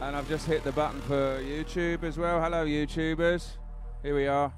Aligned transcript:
And 0.00 0.14
I've 0.14 0.28
just 0.28 0.46
hit 0.46 0.62
the 0.62 0.70
button 0.70 1.00
for 1.02 1.42
YouTube 1.42 2.04
as 2.04 2.16
well. 2.16 2.40
Hello, 2.40 2.64
YouTubers. 2.64 3.56
Here 4.02 4.14
we 4.14 4.28
are. 4.28 4.52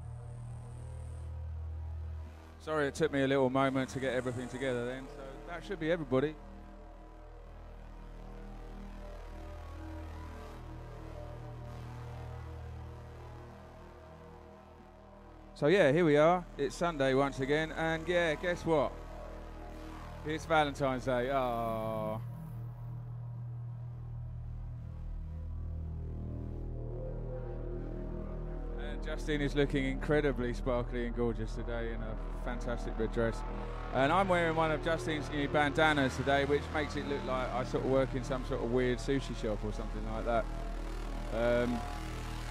Sorry 2.59 2.87
it 2.87 2.93
took 2.93 3.11
me 3.11 3.23
a 3.23 3.27
little 3.27 3.49
moment 3.49 3.89
to 3.89 3.99
get 3.99 4.13
everything 4.13 4.47
together 4.47 4.85
then. 4.85 5.03
So 5.15 5.23
that 5.47 5.65
should 5.65 5.79
be 5.79 5.91
everybody. 5.91 6.35
So 15.55 15.67
yeah, 15.67 15.91
here 15.91 16.05
we 16.05 16.17
are. 16.17 16.45
It's 16.57 16.75
Sunday 16.75 17.15
once 17.15 17.39
again, 17.39 17.71
and 17.71 18.07
yeah, 18.07 18.35
guess 18.35 18.63
what? 18.63 18.91
It's 20.25 20.45
Valentine's 20.45 21.05
Day. 21.05 21.31
Oh. 21.31 22.21
Justine 29.21 29.41
is 29.41 29.53
looking 29.53 29.85
incredibly 29.85 30.51
sparkly 30.51 31.05
and 31.05 31.15
gorgeous 31.15 31.53
today 31.53 31.89
in 31.89 32.01
a 32.01 32.43
fantastic 32.43 32.97
red 32.97 33.13
dress. 33.13 33.37
And 33.93 34.11
I'm 34.11 34.27
wearing 34.27 34.55
one 34.55 34.71
of 34.71 34.83
Justine's 34.83 35.29
new 35.29 35.47
bandanas 35.47 36.15
today, 36.15 36.45
which 36.45 36.63
makes 36.73 36.95
it 36.95 37.07
look 37.07 37.23
like 37.27 37.53
I 37.53 37.63
sort 37.65 37.85
of 37.85 37.91
work 37.91 38.15
in 38.15 38.23
some 38.23 38.43
sort 38.47 38.63
of 38.63 38.71
weird 38.71 38.97
sushi 38.97 39.39
shop 39.39 39.59
or 39.63 39.73
something 39.73 40.01
like 40.11 40.25
that. 40.25 40.45
Um, 41.35 41.79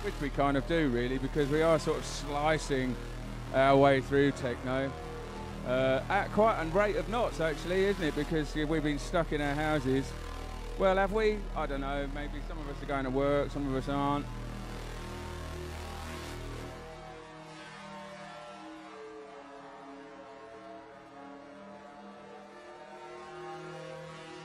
which 0.02 0.14
we 0.22 0.30
kind 0.30 0.56
of 0.56 0.64
do 0.68 0.88
really 0.90 1.18
because 1.18 1.48
we 1.48 1.60
are 1.60 1.76
sort 1.80 1.98
of 1.98 2.04
slicing 2.04 2.94
our 3.52 3.76
way 3.76 4.00
through 4.00 4.30
techno 4.30 4.92
uh, 5.66 6.00
at 6.08 6.30
quite 6.32 6.62
a 6.62 6.64
rate 6.66 6.94
of 6.94 7.08
knots 7.08 7.40
actually 7.40 7.86
isn't 7.86 8.04
it? 8.04 8.14
Because 8.14 8.54
we've 8.54 8.84
been 8.84 9.00
stuck 9.00 9.32
in 9.32 9.40
our 9.40 9.54
houses. 9.54 10.10
Well 10.78 10.96
have 10.96 11.12
we? 11.12 11.38
I 11.56 11.66
don't 11.66 11.80
know. 11.80 12.08
Maybe 12.14 12.38
some 12.48 12.58
of 12.58 12.68
us 12.68 12.80
are 12.80 12.86
going 12.86 13.04
to 13.04 13.10
work 13.10 13.50
some 13.50 13.66
of 13.66 13.74
us 13.74 13.88
aren't 13.88 14.24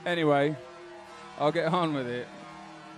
anyway 0.05 0.55
i'll 1.39 1.51
get 1.51 1.65
on 1.73 1.93
with 1.93 2.07
it 2.07 2.27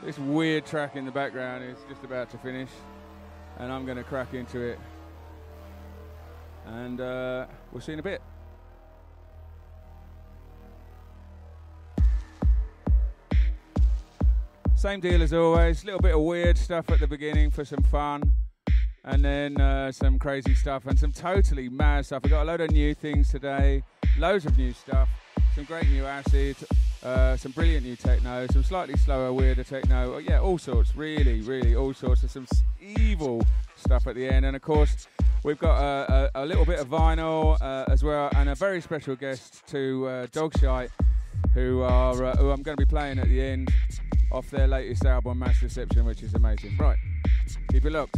this 0.03 0.19
weird 0.19 0.65
track 0.65 0.95
in 0.95 1.05
the 1.05 1.11
background 1.11 1.63
is 1.63 1.77
just 1.89 2.03
about 2.03 2.29
to 2.29 2.37
finish, 2.37 2.69
and 3.57 3.71
I'm 3.71 3.85
going 3.85 3.97
to 3.97 4.03
crack 4.03 4.33
into 4.33 4.59
it. 4.61 4.79
And 6.67 7.01
uh, 7.01 7.47
we'll 7.71 7.81
see 7.81 7.93
in 7.93 7.99
a 7.99 8.03
bit. 8.03 8.21
Same 14.75 14.99
deal 14.99 15.23
as 15.23 15.33
always, 15.33 15.83
little 15.83 15.99
bit 15.99 16.13
of 16.13 16.21
weird 16.21 16.57
stuff 16.57 16.89
at 16.91 16.99
the 16.99 17.07
beginning 17.07 17.49
for 17.49 17.65
some 17.65 17.81
fun, 17.81 18.21
and 19.03 19.25
then 19.25 19.59
uh, 19.59 19.91
some 19.91 20.19
crazy 20.19 20.53
stuff 20.53 20.85
and 20.85 20.99
some 20.99 21.11
totally 21.11 21.67
mad 21.67 22.05
stuff. 22.05 22.21
We've 22.21 22.29
got 22.29 22.43
a 22.43 22.45
load 22.45 22.61
of 22.61 22.69
new 22.69 22.93
things 22.93 23.29
today, 23.29 23.83
loads 24.19 24.45
of 24.45 24.55
new 24.55 24.73
stuff, 24.73 25.09
some 25.55 25.63
great 25.63 25.89
new 25.89 26.05
acid, 26.05 26.55
uh, 27.03 27.37
some 27.37 27.51
brilliant 27.51 27.85
new 27.85 27.95
techno, 27.95 28.47
some 28.51 28.63
slightly 28.63 28.97
slower, 28.97 29.31
weirder 29.31 29.63
techno. 29.63 30.15
Uh, 30.15 30.17
yeah, 30.17 30.39
all 30.39 30.57
sorts, 30.57 30.95
really, 30.95 31.41
really, 31.41 31.75
all 31.75 31.93
sorts 31.93 32.23
of 32.23 32.31
some 32.31 32.47
evil 32.79 33.41
stuff 33.75 34.07
at 34.07 34.15
the 34.15 34.27
end. 34.27 34.45
And 34.45 34.55
of 34.55 34.61
course, 34.61 35.07
we've 35.43 35.59
got 35.59 35.79
a, 35.79 36.31
a, 36.35 36.43
a 36.43 36.45
little 36.45 36.65
bit 36.65 36.79
of 36.79 36.87
vinyl 36.87 37.57
uh, 37.61 37.85
as 37.91 38.03
well, 38.03 38.29
and 38.35 38.49
a 38.49 38.55
very 38.55 38.81
special 38.81 39.15
guest 39.15 39.65
to 39.67 40.07
uh, 40.07 40.27
Dogshite, 40.27 40.89
who 41.53 41.81
are 41.81 42.23
uh, 42.23 42.35
who 42.37 42.51
I'm 42.51 42.63
going 42.63 42.77
to 42.77 42.85
be 42.85 42.89
playing 42.89 43.19
at 43.19 43.27
the 43.27 43.41
end 43.41 43.73
off 44.31 44.49
their 44.49 44.67
latest 44.67 45.05
album, 45.05 45.39
Mass 45.39 45.59
Deception, 45.59 46.05
which 46.05 46.23
is 46.23 46.33
amazing. 46.33 46.77
Right, 46.77 46.97
keep 47.71 47.85
it 47.85 47.91
locked. 47.91 48.17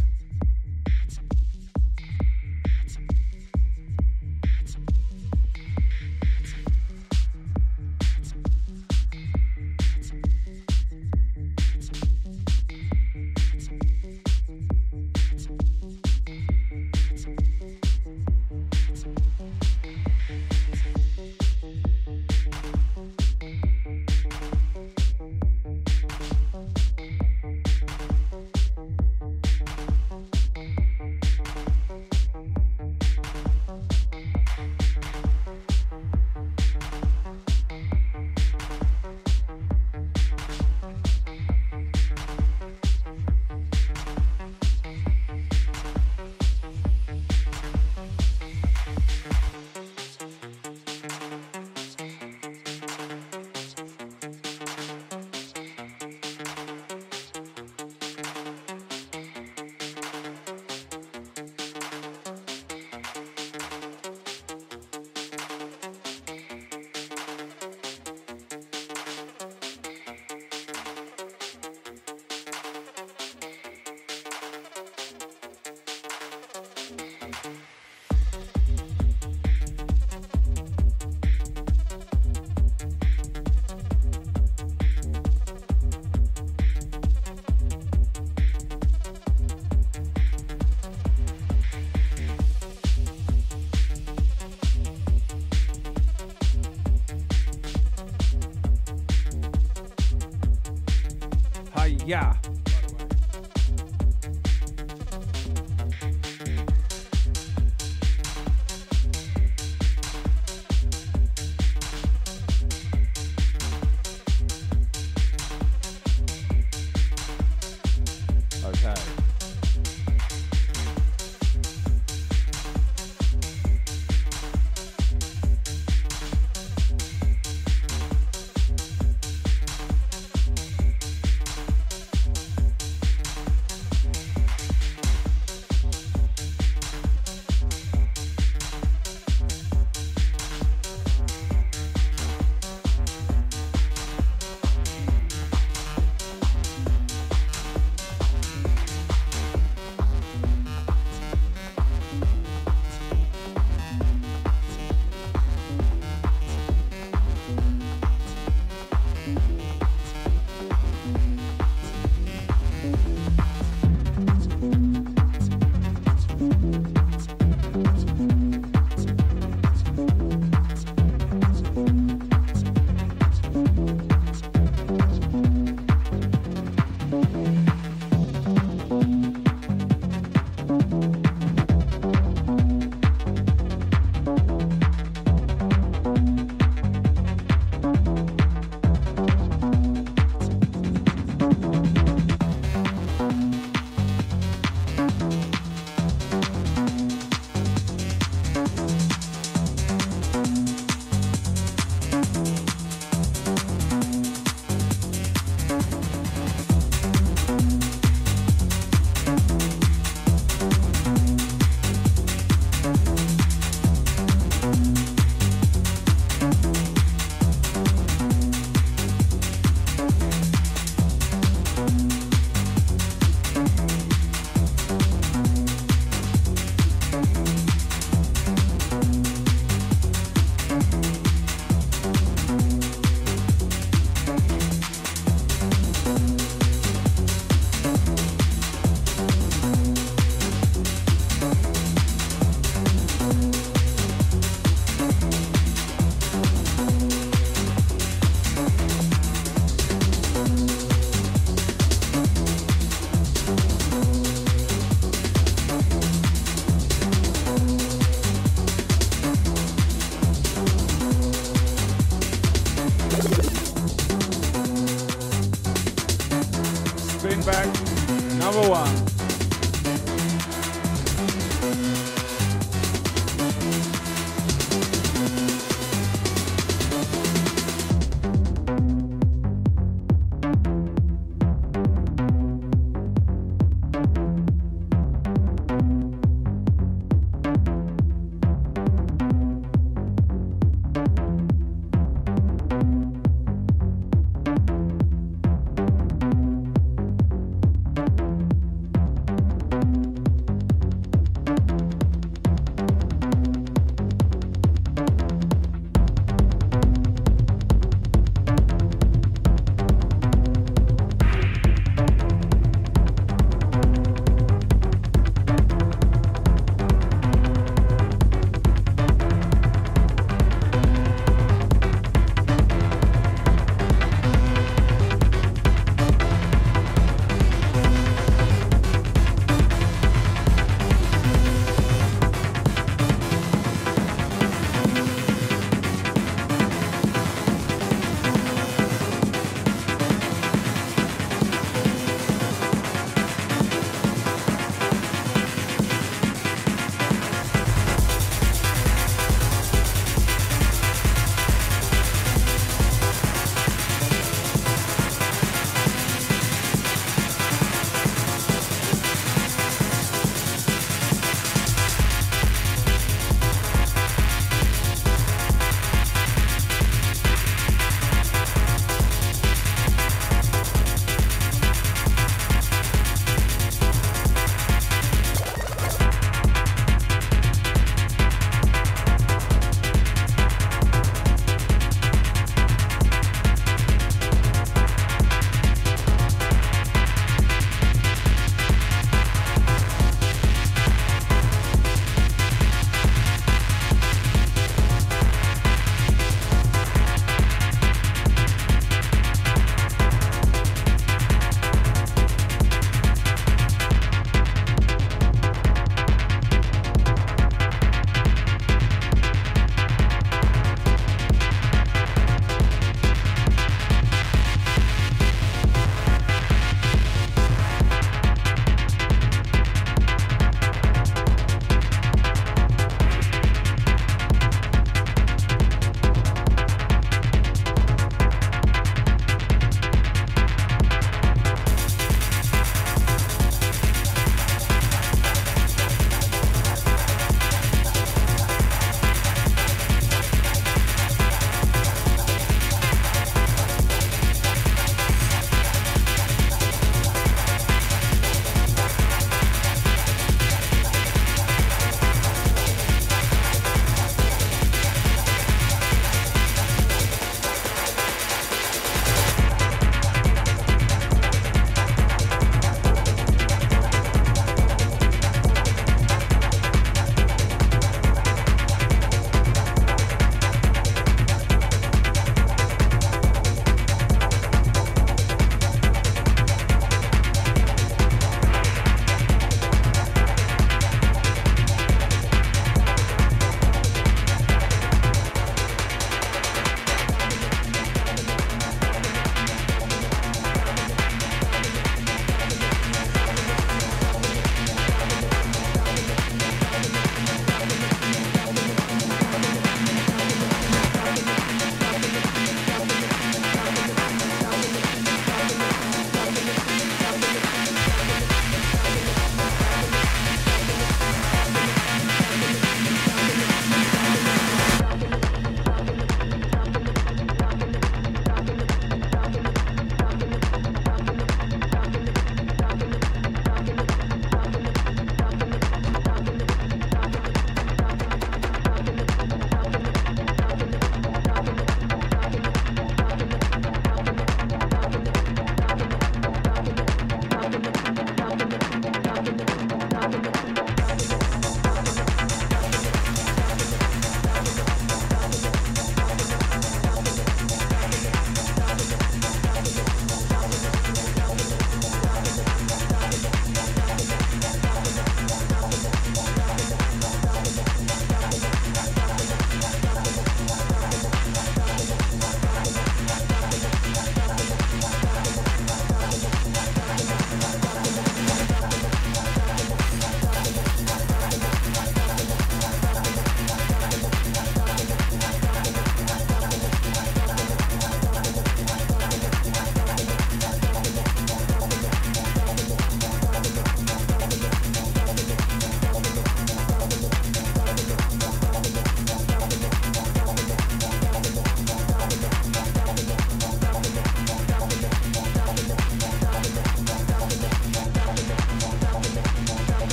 time. 118.94 119.19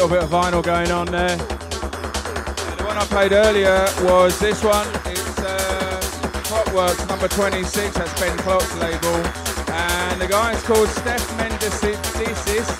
Little 0.00 0.16
bit 0.16 0.24
of 0.24 0.30
vinyl 0.30 0.62
going 0.62 0.90
on 0.90 1.04
there. 1.08 1.36
the 1.36 2.84
one 2.86 2.96
I 2.96 3.04
played 3.04 3.32
earlier 3.32 3.84
was 4.00 4.38
this 4.38 4.64
one. 4.64 4.88
It's 5.04 5.38
uh, 5.38 6.00
Klockworks 6.48 7.06
number 7.06 7.28
26. 7.28 7.96
That's 7.96 8.18
Ben 8.18 8.34
Klock's 8.38 8.74
label. 8.76 9.14
And 9.70 10.18
the 10.18 10.26
guy 10.26 10.52
is 10.52 10.62
called 10.62 10.88
Stef 10.88 11.20
Mendesidisis. 11.36 12.70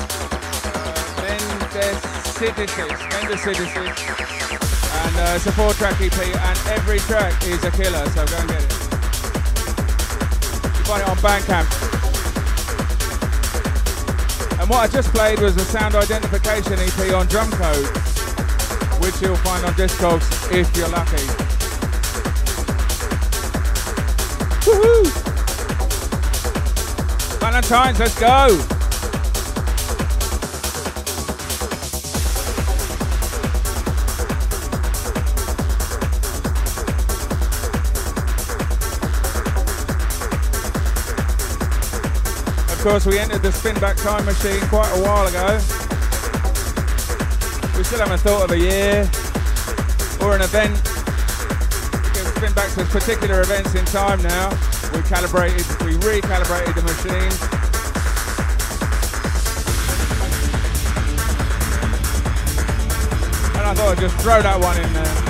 Uh, 0.64 0.94
Mendesidisis. 1.20 2.88
Mendesidisis. 3.12 4.00
And 5.04 5.16
uh, 5.18 5.36
it's 5.36 5.44
a 5.44 5.52
four 5.52 5.74
track 5.74 6.00
EP, 6.00 6.16
and 6.16 6.58
every 6.68 7.00
track 7.00 7.44
is 7.44 7.62
a 7.64 7.70
killer, 7.70 8.08
so 8.08 8.24
go 8.24 8.36
and 8.38 8.48
get 8.48 8.64
it. 8.64 8.72
You 10.64 10.84
find 10.88 11.02
it 11.02 11.08
on 11.10 11.18
Bandcamp. 11.18 11.99
What 14.70 14.88
I 14.88 14.92
just 14.92 15.12
played 15.12 15.40
was 15.40 15.56
a 15.56 15.64
sound 15.64 15.96
identification 15.96 16.74
EP 16.74 17.12
on 17.12 17.26
Drumcode, 17.26 17.90
which 19.02 19.20
you'll 19.20 19.34
find 19.38 19.64
on 19.64 19.72
Discogs 19.72 20.22
if 20.52 20.76
you're 20.76 20.88
lucky. 20.88 21.26
Woohoo! 24.62 25.10
Valentine's, 27.40 27.98
let's 27.98 28.16
go! 28.16 28.79
Course, 42.82 43.04
we 43.04 43.18
entered 43.18 43.42
the 43.42 43.52
spin 43.52 43.78
back 43.78 43.96
time 43.98 44.24
machine 44.24 44.60
quite 44.68 44.90
a 44.96 45.02
while 45.02 45.26
ago. 45.26 45.58
We 47.76 47.84
still 47.84 47.98
haven't 47.98 48.20
thought 48.20 48.44
of 48.44 48.50
a 48.52 48.58
year 48.58 49.10
or 50.22 50.34
an 50.34 50.40
event. 50.40 50.80
We 51.92 52.08
can 52.08 52.24
spin 52.36 52.52
back 52.54 52.72
to 52.76 52.84
particular 52.86 53.42
events 53.42 53.74
in 53.74 53.84
time 53.84 54.22
now. 54.22 54.48
We 54.94 55.02
calibrated, 55.02 55.66
we 55.84 55.92
recalibrated 56.00 56.74
the 56.74 56.82
machine. 56.82 57.32
And 63.58 63.66
I 63.66 63.74
thought 63.74 63.92
I'd 63.92 64.00
just 64.00 64.16
throw 64.22 64.40
that 64.40 64.58
one 64.58 64.80
in 64.80 64.90
there. 64.94 65.29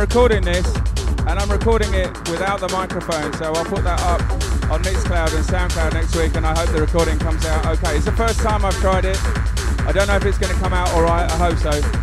Recording 0.00 0.40
this 0.40 0.66
and 1.26 1.38
I'm 1.38 1.50
recording 1.50 1.92
it 1.92 2.08
without 2.30 2.60
the 2.60 2.68
microphone, 2.70 3.34
so 3.34 3.52
I'll 3.52 3.66
put 3.66 3.84
that 3.84 4.00
up 4.00 4.22
on 4.70 4.82
Mixcloud 4.82 5.34
and 5.36 5.44
Soundcloud 5.44 5.92
next 5.92 6.16
week, 6.16 6.36
and 6.36 6.46
I 6.46 6.58
hope 6.58 6.70
the 6.74 6.80
recording 6.80 7.18
comes 7.18 7.44
out 7.44 7.66
okay. 7.66 7.96
It's 7.96 8.06
the 8.06 8.12
first 8.12 8.40
time 8.40 8.64
I've 8.64 8.74
tried 8.76 9.04
it. 9.04 9.18
I 9.86 9.92
don't 9.92 10.08
know 10.08 10.16
if 10.16 10.24
it's 10.24 10.38
going 10.38 10.54
to 10.54 10.58
come 10.58 10.72
out 10.72 10.88
alright, 10.94 11.30
I 11.30 11.36
hope 11.36 11.58
so. 11.58 11.99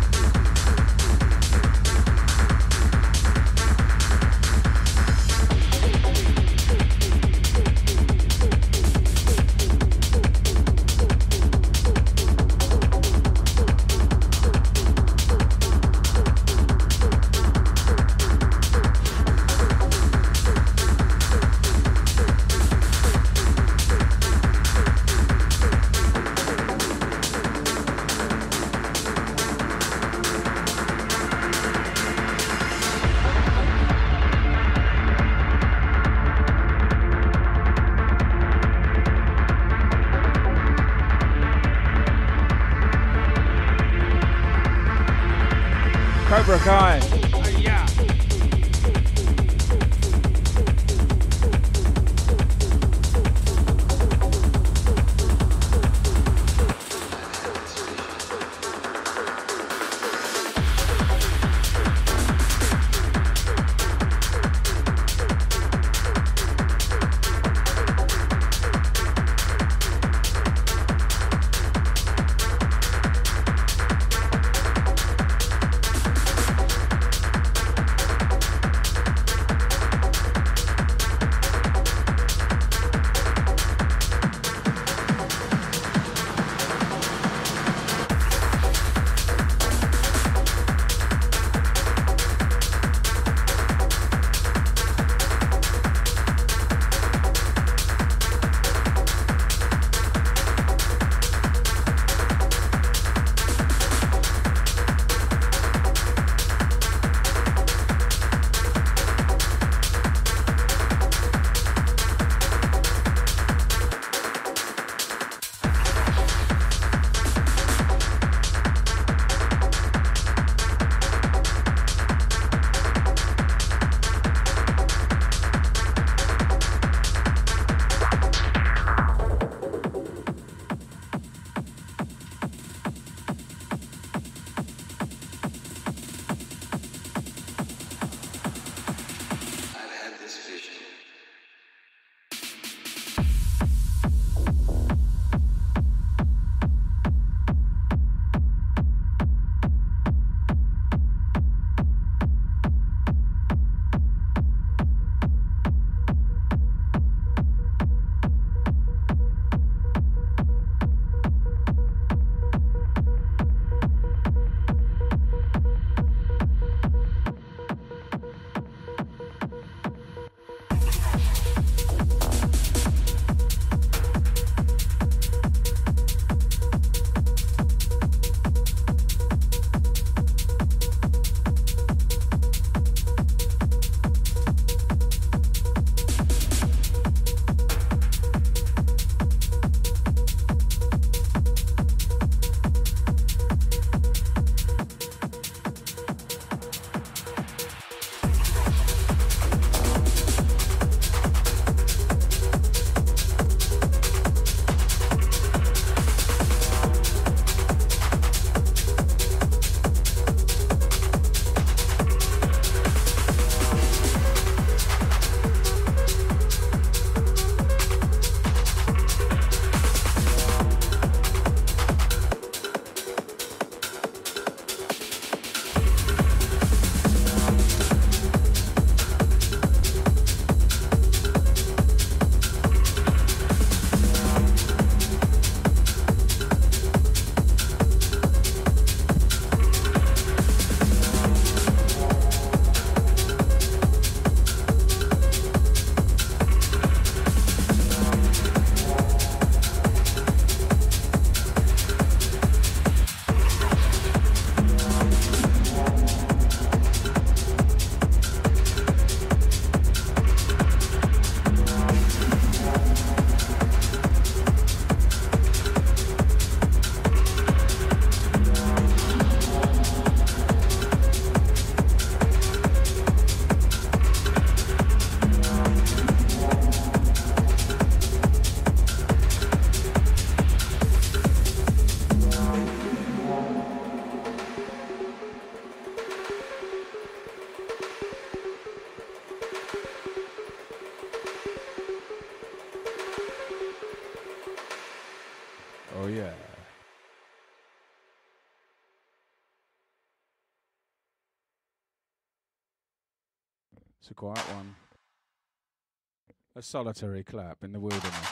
Solitary 306.68 307.24
clap 307.24 307.64
in 307.64 307.72
the 307.72 307.80
wilderness. 307.80 308.27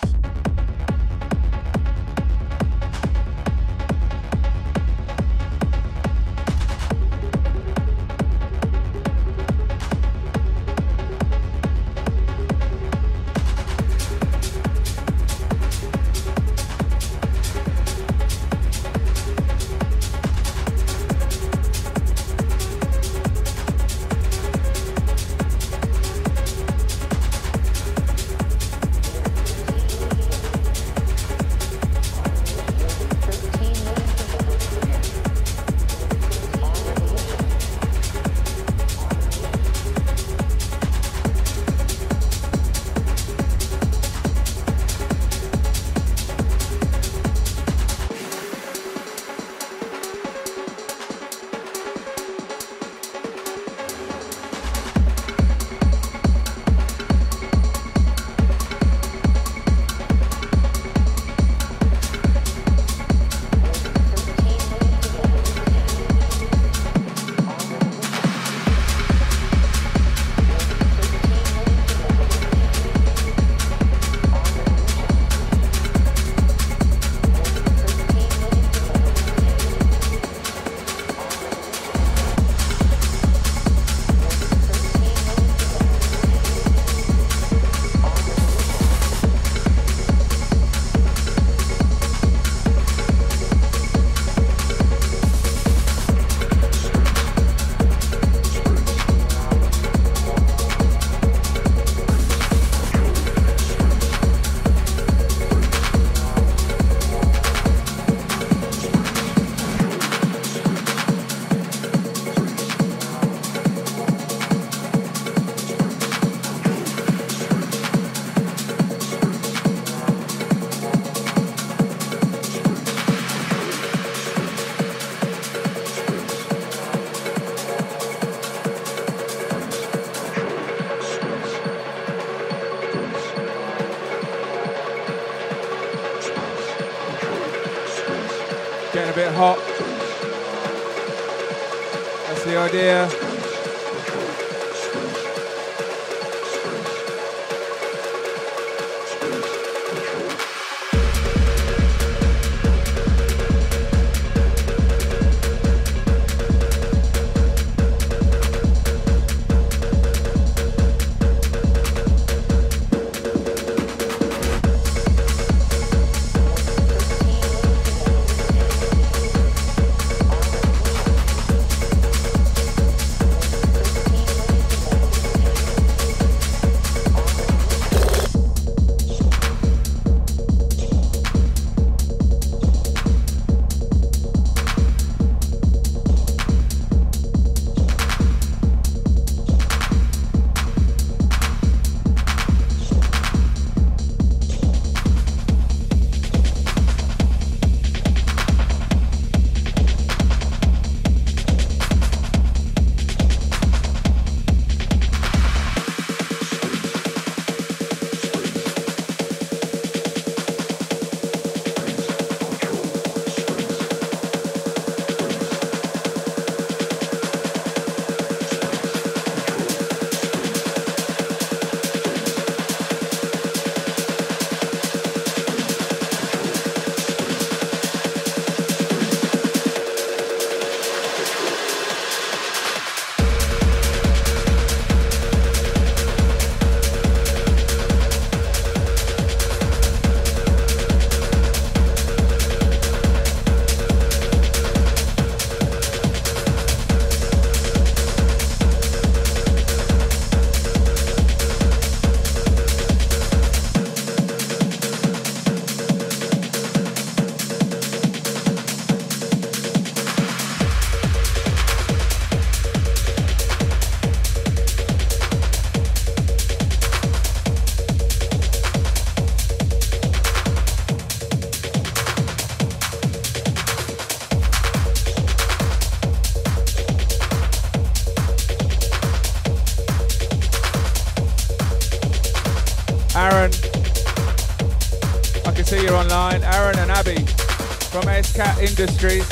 Industries. 287.96 289.24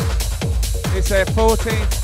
It's 0.97 1.11
their 1.11 1.27
14th 1.27 2.01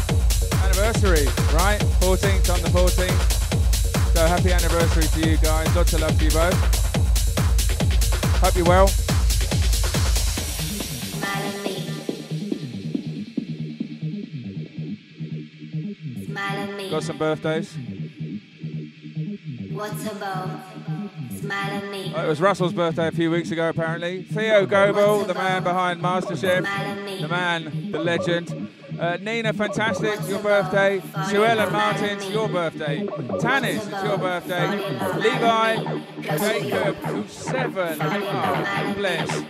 anniversary, 0.63 1.25
right? 1.55 1.81
14th 2.01 2.51
on 2.53 2.61
the 2.61 2.69
14th. 2.69 4.15
So 4.15 4.27
happy 4.27 4.53
anniversary 4.53 5.05
to 5.05 5.21
you 5.31 5.39
guys. 5.39 5.75
Lots 5.75 5.95
of 5.95 6.03
love 6.03 6.19
to 6.19 6.25
you 6.25 6.31
both. 6.31 6.55
Hope 8.43 8.57
you're 8.57 8.67
well. 8.67 8.89
Smiling 11.09 11.63
me. 11.63 11.77
Smiling 16.27 16.77
me. 16.77 16.91
Got 16.91 17.03
some 17.05 17.17
birthdays. 17.17 17.75
What's 19.73 20.05
about? 20.13 20.70
Smile 21.51 21.83
at 21.83 21.91
me. 21.91 22.15
It 22.15 22.29
was 22.29 22.41
Russell's 22.41 22.73
birthday 22.73 23.09
a 23.09 23.11
few 23.11 23.29
weeks 23.29 23.51
ago, 23.51 23.69
apparently. 23.69 24.23
Theo 24.23 24.67
Goebel, 24.67 25.25
the 25.27 25.35
man 25.35 25.65
behind 25.65 26.01
MasterChef, 26.01 27.21
the 27.21 27.27
man, 27.27 27.91
the 27.91 27.99
legend. 27.99 28.69
Uh, 28.97 29.17
Nina, 29.17 29.53
fantastic, 29.53 30.21
your 30.29 30.39
birthday. 30.39 31.01
Suella 31.01 31.73
Martins, 31.73 32.31
your 32.31 32.49
birthday. 32.49 33.05
Tanis, 33.05 33.79
it's 33.79 34.05
your 34.05 34.19
birthday. 34.19 34.69
Levi, 35.19 35.77
Jacob, 36.39 36.95
who's 36.97 37.33
seven. 37.33 37.99
Oh, 38.01 38.95
bless. 38.97 39.43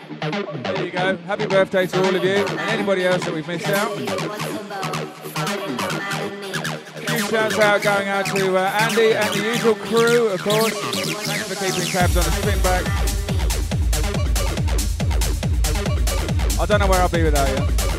There 0.62 0.84
you 0.86 0.90
go. 0.92 1.16
Happy 1.18 1.46
birthday 1.46 1.86
to 1.86 1.98
all 2.02 2.16
of 2.16 2.24
you 2.24 2.46
and 2.46 2.60
anybody 2.60 3.04
else 3.04 3.22
that 3.24 3.34
we've 3.34 3.46
missed 3.46 3.68
out. 3.68 3.94
Huge 7.10 7.28
shouts 7.28 7.58
out 7.58 7.82
going 7.82 8.08
out 8.08 8.24
to 8.26 8.56
uh, 8.56 8.70
Andy 8.80 9.12
and 9.12 9.34
the 9.34 9.42
usual 9.52 9.74
crew, 9.74 10.28
of 10.28 10.40
course. 10.40 10.89
Keeping 11.60 11.88
tabs 11.88 12.16
on 12.16 12.24
the 12.24 12.30
spin 12.30 12.62
back. 12.62 12.86
I 16.58 16.64
don't 16.64 16.80
know 16.80 16.86
where 16.86 17.02
I'll 17.02 17.08
be 17.10 17.22
without 17.22 17.48
you. 17.50 17.89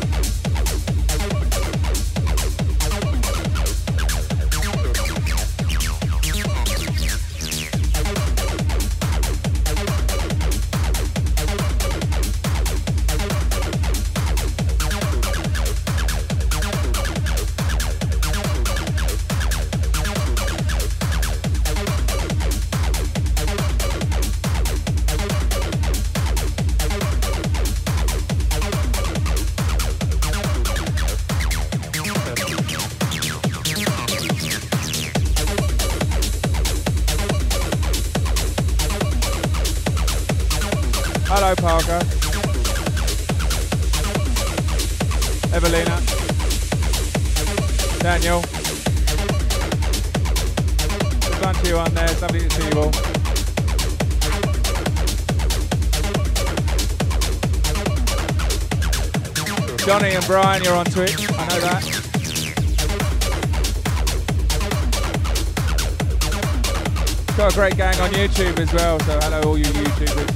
On 68.02 68.10
YouTube 68.10 68.58
as 68.58 68.72
well, 68.72 68.98
so 69.00 69.16
hello 69.20 69.40
all 69.42 69.56
you 69.56 69.64
YouTubers. 69.64 70.26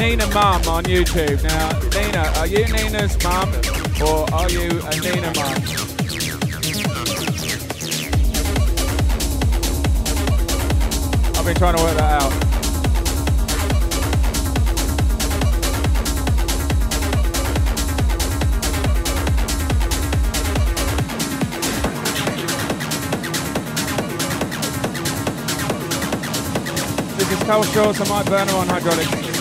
Nina 0.00 0.26
Mum 0.28 0.66
on 0.68 0.84
YouTube. 0.84 1.42
Now, 1.42 1.78
Nina, 1.90 2.32
are 2.38 2.46
you 2.46 2.64
Nina's 2.72 3.22
mum 3.22 3.50
or 4.00 4.32
are 4.32 4.48
you 4.48 4.80
a 4.80 4.96
Nina 5.00 5.34
mum? 5.34 5.54
I've 11.34 11.44
been 11.44 11.56
trying 11.56 11.76
to 11.76 11.82
work 11.82 11.96
that 11.98 12.22
out. 12.22 12.45
Carl 27.46 27.62
Shorts 27.62 28.00
and 28.00 28.08
Mike 28.08 28.26
Burnham 28.26 28.56
on 28.56 28.66
hydraulics. 28.66 29.35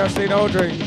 Justine 0.00 0.32
Audrey. 0.32 0.79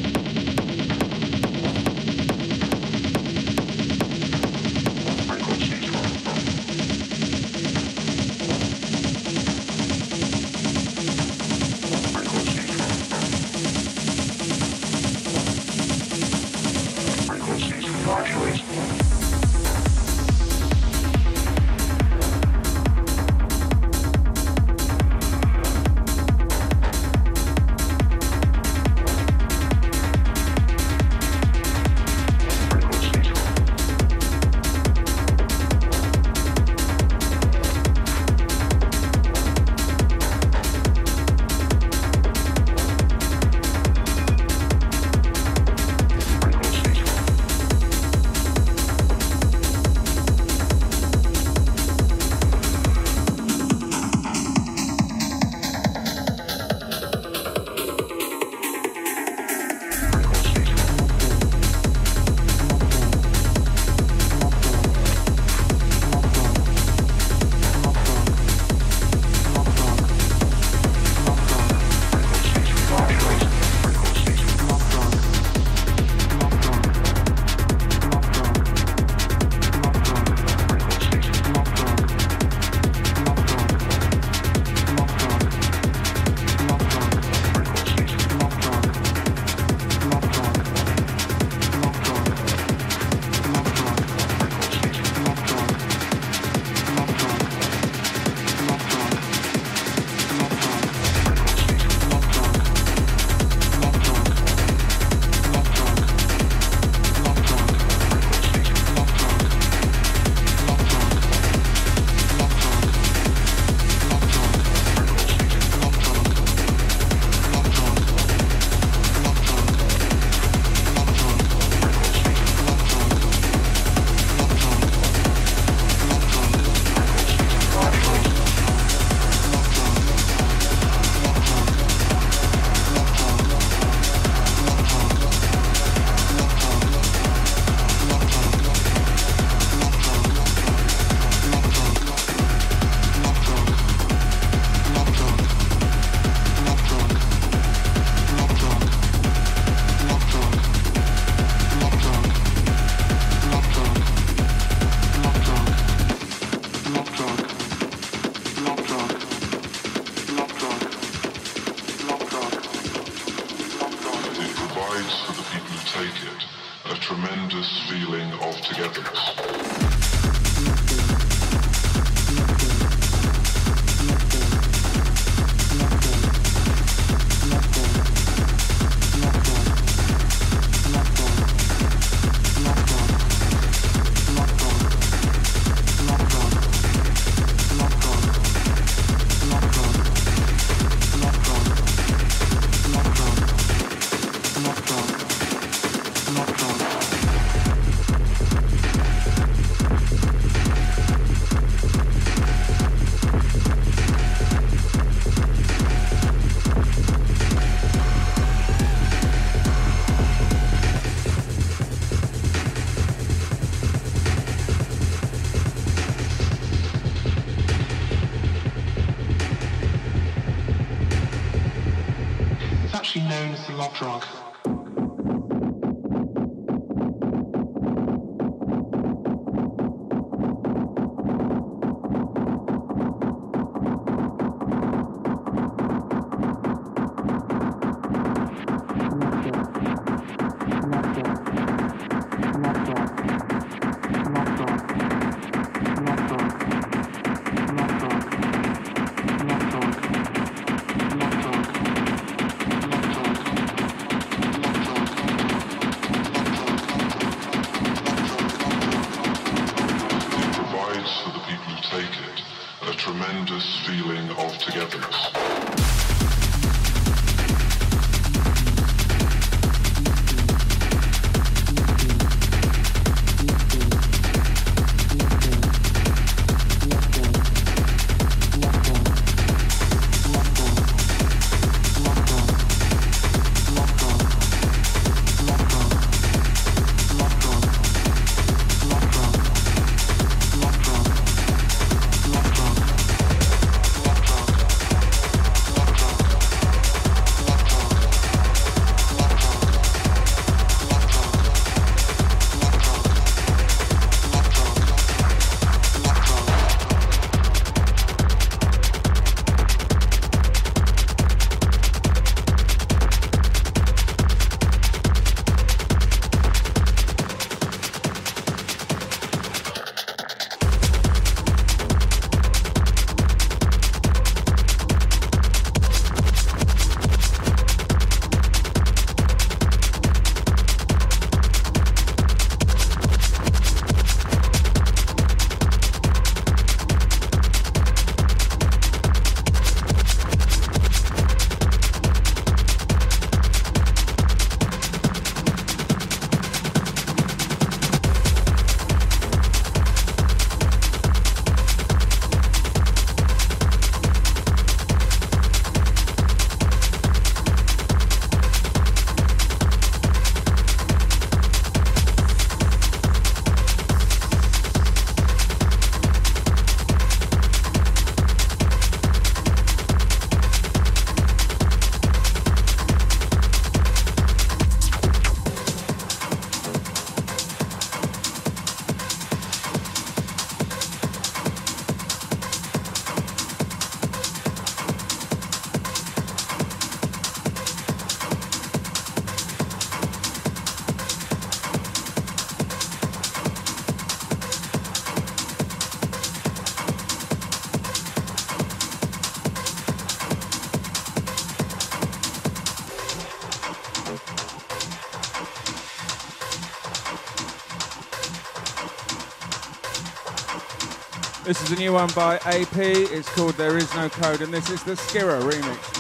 This 411.54 411.70
is 411.70 411.72
a 411.74 411.76
new 411.76 411.94
one 411.94 412.10
by 412.16 412.38
AP. 412.38 412.78
It's 412.78 413.30
called 413.30 413.54
There 413.54 413.78
Is 413.78 413.94
No 413.94 414.10
Code, 414.10 414.42
and 414.42 414.52
this 414.52 414.72
is 414.72 414.82
the 414.82 414.94
SKiRRA 414.94 415.40
remix. 415.44 415.93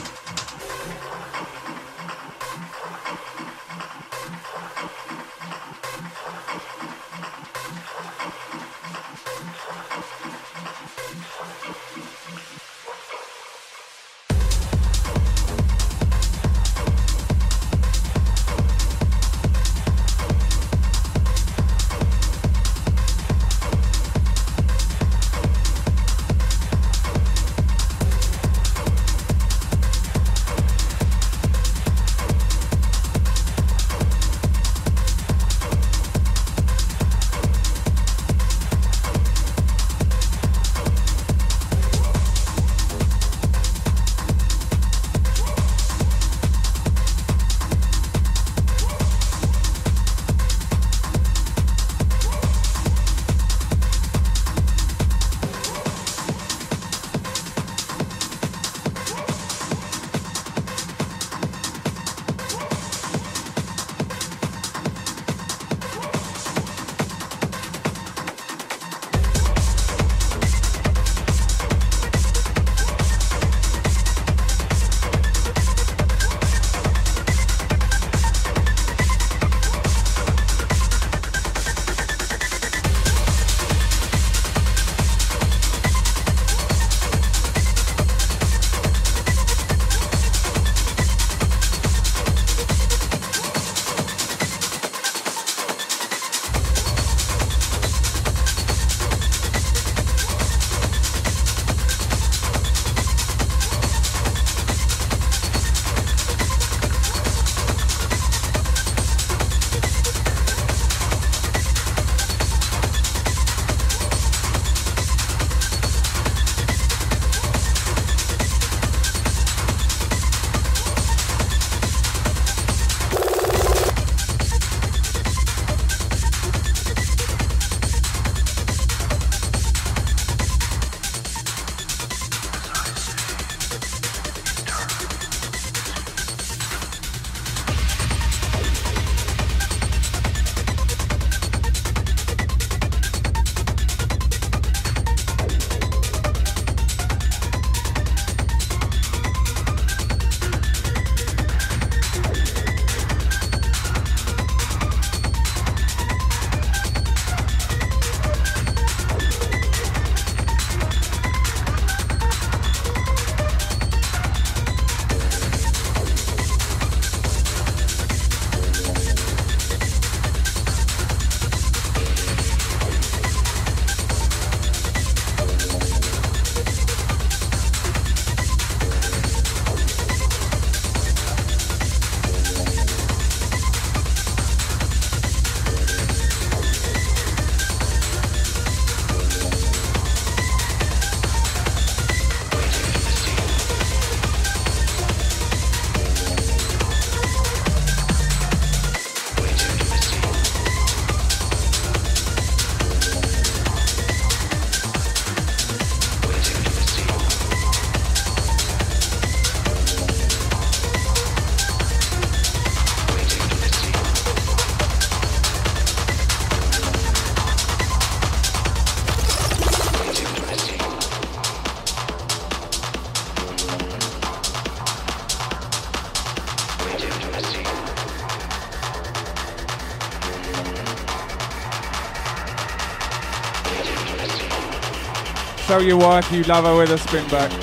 Tell 235.74 235.82
your 235.82 235.98
wife 235.98 236.32
you 236.32 236.44
love 236.44 236.66
her 236.66 236.76
with 236.76 236.92
a 236.92 237.00
spin 237.00 237.28
back. 237.30 237.62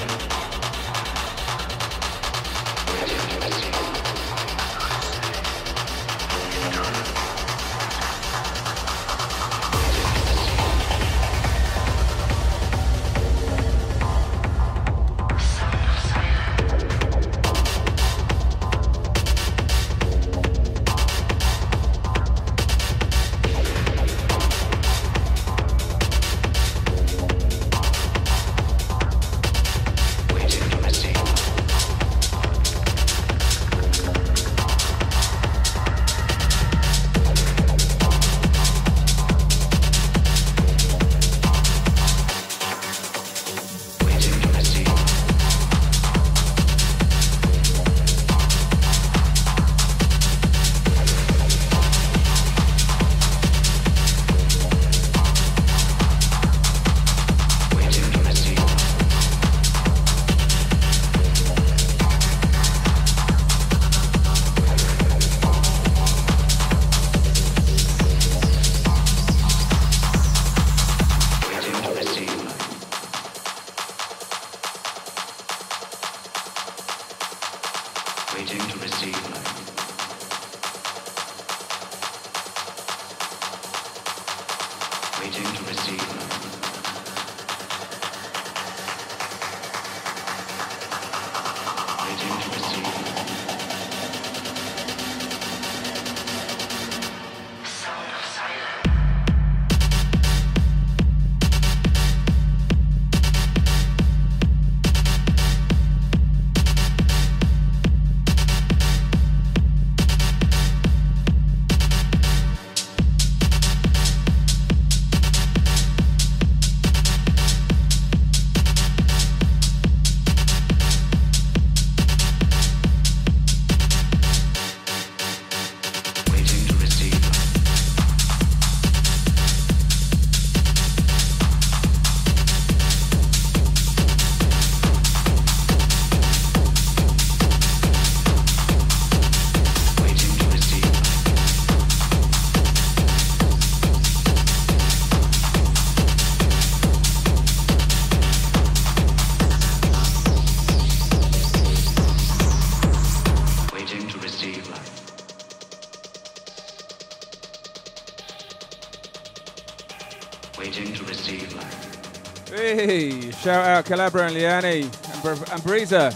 Out 163.80 163.86
Calabra 163.86 164.26
and 164.26 164.36
Liani 164.36 164.82
and, 164.82 165.22
Br- 165.22 165.52
and 165.52 165.62
Breeza. 165.62 166.12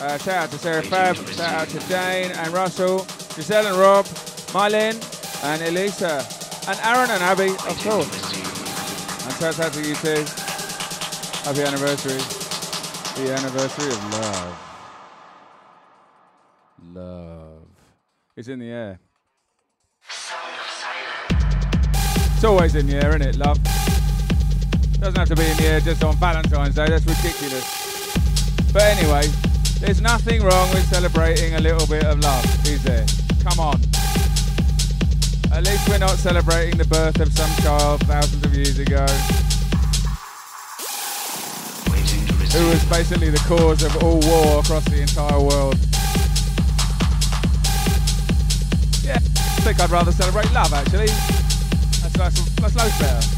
Uh, 0.00 0.18
shout 0.18 0.44
out 0.44 0.50
to 0.50 0.58
Sarah 0.58 0.82
Fab. 0.82 1.16
Shout 1.16 1.40
out 1.40 1.68
to 1.68 1.78
Jane 1.88 2.32
and 2.32 2.52
Russell, 2.52 3.06
Giselle 3.34 3.66
and 3.66 3.76
Rob, 3.76 4.04
Mylin 4.54 4.94
and 5.44 5.62
Elisa, 5.62 6.26
and 6.68 6.78
Aaron 6.82 7.10
and 7.10 7.22
Abby, 7.22 7.50
of 7.50 7.78
course. 7.82 8.34
And 9.24 9.34
shout 9.34 9.60
out 9.60 9.72
to 9.74 9.80
you 9.80 9.94
too. 9.96 10.24
Happy 11.44 11.62
anniversary. 11.62 12.18
The 13.22 13.32
anniversary 13.32 13.88
of 13.88 14.12
love. 14.12 14.58
Love 16.94 17.68
is 18.36 18.48
in 18.48 18.58
the 18.58 18.70
air. 18.70 18.98
It's 22.34 22.44
always 22.44 22.74
in 22.74 22.86
the 22.86 22.96
air, 22.96 23.10
isn't 23.10 23.22
it, 23.22 23.36
love? 23.36 23.83
Doesn't 25.04 25.18
have 25.18 25.28
to 25.28 25.36
be 25.36 25.44
in 25.44 25.56
the 25.58 25.64
air 25.64 25.80
just 25.80 26.02
on 26.02 26.16
Valentine's 26.16 26.76
Day, 26.76 26.88
that's 26.88 27.04
ridiculous. 27.04 28.72
But 28.72 28.84
anyway, 28.84 29.28
there's 29.78 30.00
nothing 30.00 30.42
wrong 30.42 30.70
with 30.70 30.82
celebrating 30.88 31.56
a 31.56 31.60
little 31.60 31.86
bit 31.86 32.04
of 32.04 32.20
love, 32.20 32.42
is 32.66 32.82
there? 32.82 33.04
Come 33.44 33.60
on. 33.60 33.78
At 35.52 35.62
least 35.64 35.86
we're 35.90 35.98
not 35.98 36.16
celebrating 36.16 36.78
the 36.78 36.86
birth 36.86 37.20
of 37.20 37.30
some 37.36 37.50
child 37.62 38.00
thousands 38.06 38.46
of 38.46 38.54
years 38.54 38.78
ago. 38.78 39.04
Who 42.56 42.70
was 42.70 42.82
basically 42.88 43.28
the 43.28 43.44
cause 43.46 43.82
of 43.82 44.02
all 44.02 44.20
war 44.20 44.60
across 44.60 44.86
the 44.86 45.02
entire 45.02 45.38
world. 45.38 45.76
Yeah, 49.04 49.20
I 49.20 49.60
think 49.60 49.80
I'd 49.80 49.90
rather 49.90 50.12
celebrate 50.12 50.50
love 50.54 50.72
actually. 50.72 51.08
That's, 52.00 52.16
that's, 52.16 52.54
that's 52.54 52.74
loads 52.74 52.98
better. 52.98 53.33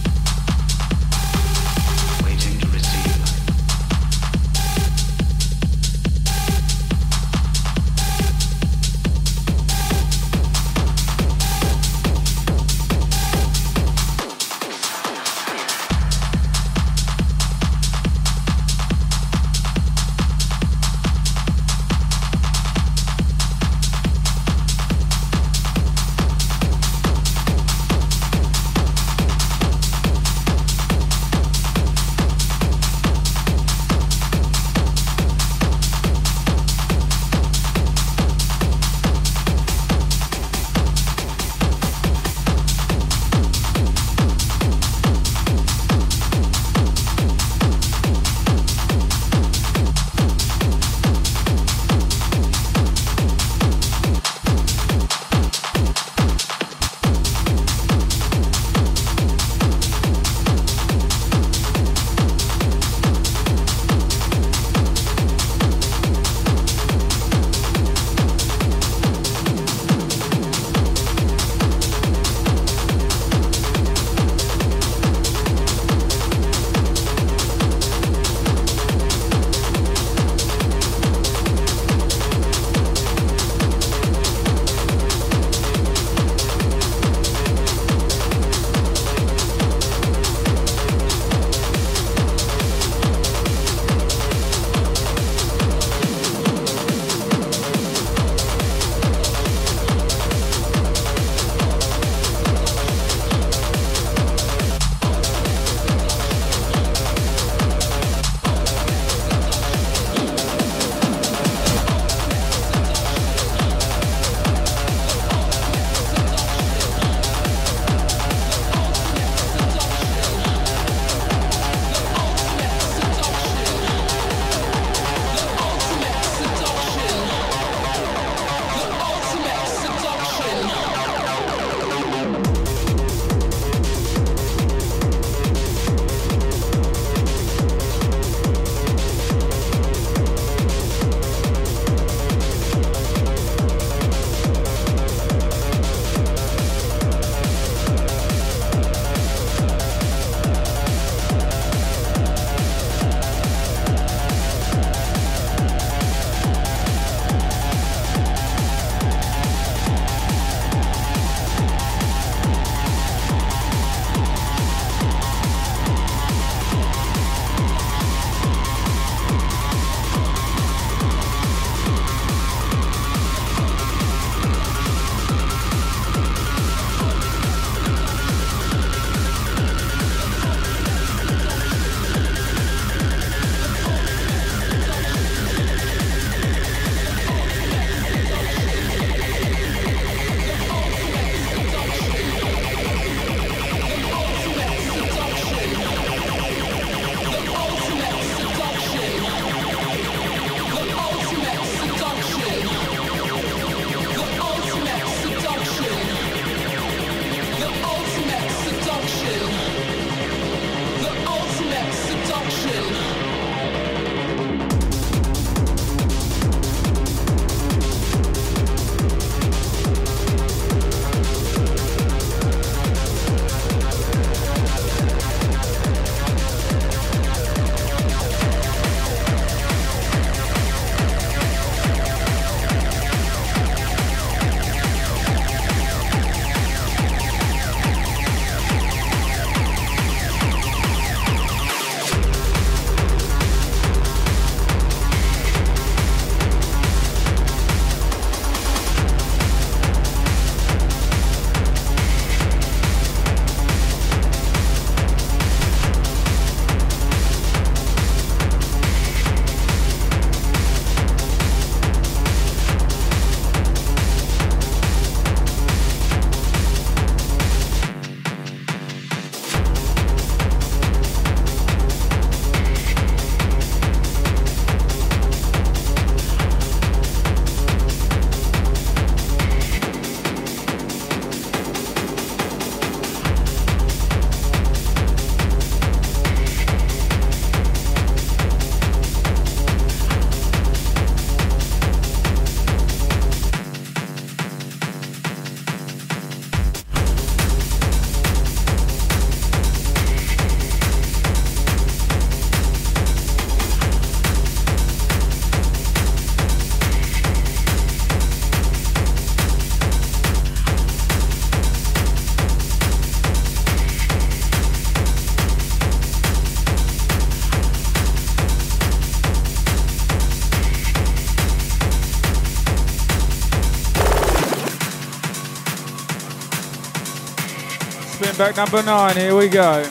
Back 328.39 328.59
number 328.59 328.83
nine. 328.83 329.17
Here 329.17 329.35
we 329.35 329.49
go. 329.49 329.83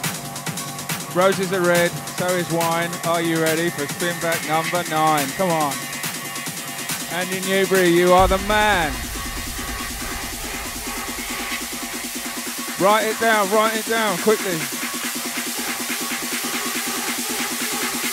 Roses 1.15 1.51
are 1.51 1.61
red, 1.61 1.89
so 1.89 2.27
is 2.27 2.47
wine. 2.51 2.91
Are 3.05 3.19
you 3.19 3.41
ready 3.41 3.71
for 3.71 3.87
spin 3.87 4.15
back 4.21 4.47
number 4.47 4.87
nine? 4.87 5.27
Come 5.29 5.49
on. 5.49 5.73
Andy 7.11 7.39
Newbury, 7.49 7.87
you 7.87 8.13
are 8.13 8.27
the 8.27 8.37
man. 8.47 8.93
Write 12.79 13.07
it 13.07 13.19
down, 13.19 13.49
write 13.49 13.77
it 13.77 13.87
down 13.87 14.15
quickly. 14.19 14.57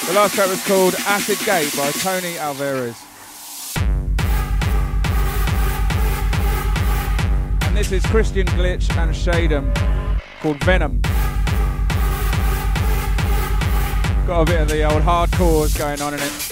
The 0.07 0.15
last 0.15 0.35
track 0.35 0.49
was 0.49 0.67
called 0.67 0.95
Acid 1.01 1.41
Gate 1.45 1.77
by 1.77 1.91
Toni 2.01 2.39
Alvarez. 2.39 2.97
And 7.67 7.77
this 7.77 7.93
is 7.93 8.03
Cristian 8.05 8.47
Glitch 8.47 8.89
and 8.97 9.15
Shadym 9.15 10.02
called 10.43 10.65
Venom. 10.65 11.01
Got 14.27 14.41
a 14.41 14.45
bit 14.45 14.61
of 14.63 14.69
the 14.69 14.83
old 14.83 15.03
hardcores 15.03 15.79
going 15.79 16.03
on 16.03 16.15
in 16.15 16.21
it. 16.21 16.52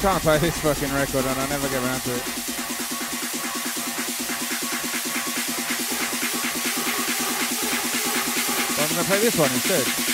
Trying 0.00 0.16
to 0.16 0.22
play 0.22 0.38
this 0.38 0.58
fucking 0.60 0.90
record 0.94 1.26
and 1.26 1.38
I 1.38 1.46
never 1.48 1.68
get 1.68 1.84
around 1.84 2.00
to 2.00 2.14
it. 2.14 2.22
I'm 8.80 8.88
to 8.96 9.04
play 9.04 9.20
this 9.20 9.36
one 9.36 9.52
instead. 9.52 10.09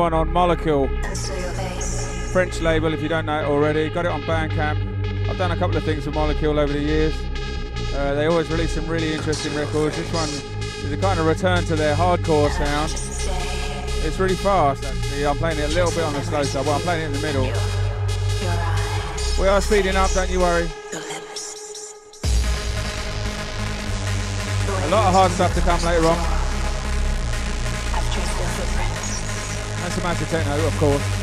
One 0.00 0.14
on 0.14 0.30
Molekul. 0.30 0.88
French 2.32 2.62
label, 2.62 2.94
if 2.94 3.02
you 3.02 3.08
don't 3.10 3.26
know 3.26 3.40
it 3.40 3.44
already. 3.44 3.90
Got 3.90 4.06
it 4.06 4.08
on 4.10 4.22
Bandcamp. 4.22 5.28
I've 5.28 5.36
done 5.36 5.50
a 5.50 5.56
couple 5.58 5.76
of 5.76 5.84
things 5.84 6.06
with 6.06 6.14
Molekul 6.14 6.58
over 6.58 6.72
the 6.72 6.80
years. 6.80 7.14
Uh, 7.94 8.14
they 8.14 8.24
always 8.24 8.50
release 8.50 8.74
some 8.74 8.86
really 8.86 9.12
interesting 9.12 9.54
records. 9.54 9.98
This 9.98 10.10
one 10.10 10.26
is 10.26 10.90
a 10.90 10.96
kind 10.96 11.20
of 11.20 11.26
return 11.26 11.64
to 11.64 11.76
their 11.76 11.94
hardcore 11.94 12.48
sound. 12.48 12.92
It's 14.02 14.18
really 14.18 14.36
fast, 14.36 14.86
actually. 14.86 15.26
I'm 15.26 15.36
playing 15.36 15.58
it 15.58 15.70
a 15.70 15.74
little 15.74 15.90
bit 15.90 16.02
on 16.02 16.14
the 16.14 16.22
slow 16.22 16.44
side. 16.44 16.64
Well, 16.64 16.76
I'm 16.76 16.80
playing 16.80 17.02
it 17.02 17.06
in 17.06 17.12
the 17.12 17.20
middle. 17.20 17.44
We 19.38 19.48
are 19.48 19.60
speeding 19.60 19.96
up, 19.96 20.10
don't 20.12 20.30
you 20.30 20.40
worry. 20.40 20.66
A 24.64 24.88
lot 24.88 25.08
of 25.08 25.12
hard 25.12 25.32
stuff 25.32 25.54
to 25.56 25.60
come 25.60 25.84
later 25.84 26.06
on. 26.06 26.39
Some 29.90 30.06
acid 30.06 30.28
techno, 30.28 30.66
of 30.66 30.78
course. 30.78 31.19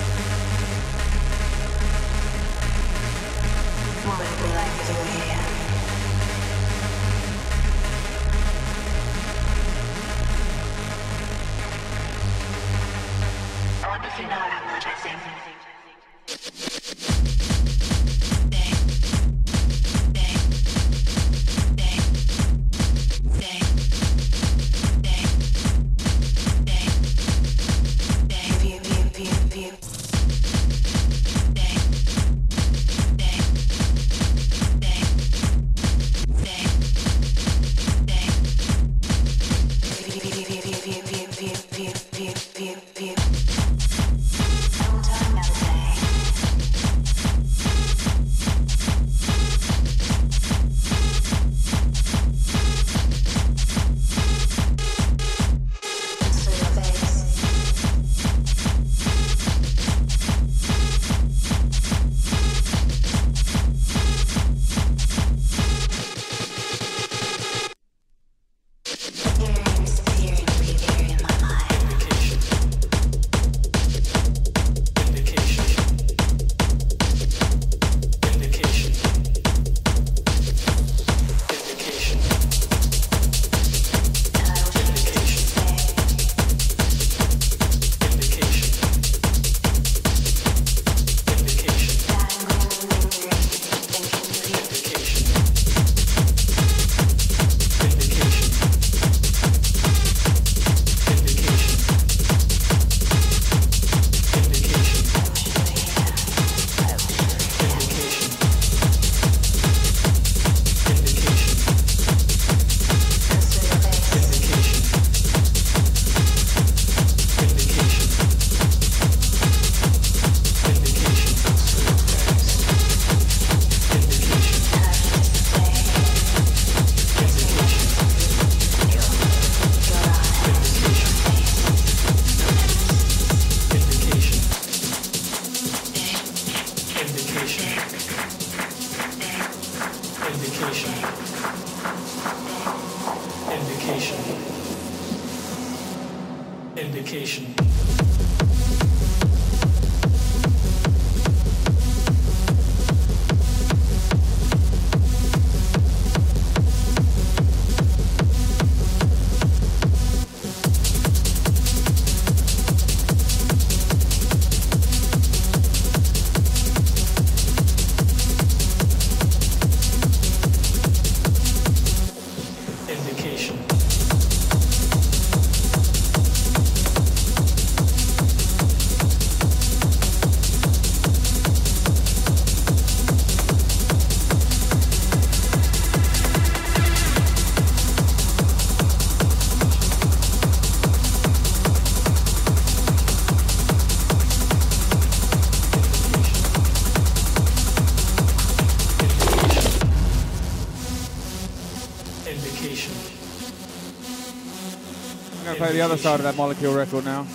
The 205.68 205.82
other 205.82 205.98
side 205.98 206.20
of 206.20 206.24
that 206.24 206.36
Molekul 206.36 206.76
record 206.76 207.06
now. 207.06 207.28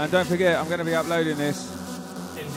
And 0.00 0.10
don't 0.10 0.26
forget, 0.26 0.58
I'm 0.58 0.66
going 0.68 0.78
to 0.78 0.84
be 0.84 0.94
uploading 0.94 1.36
this 1.36 1.70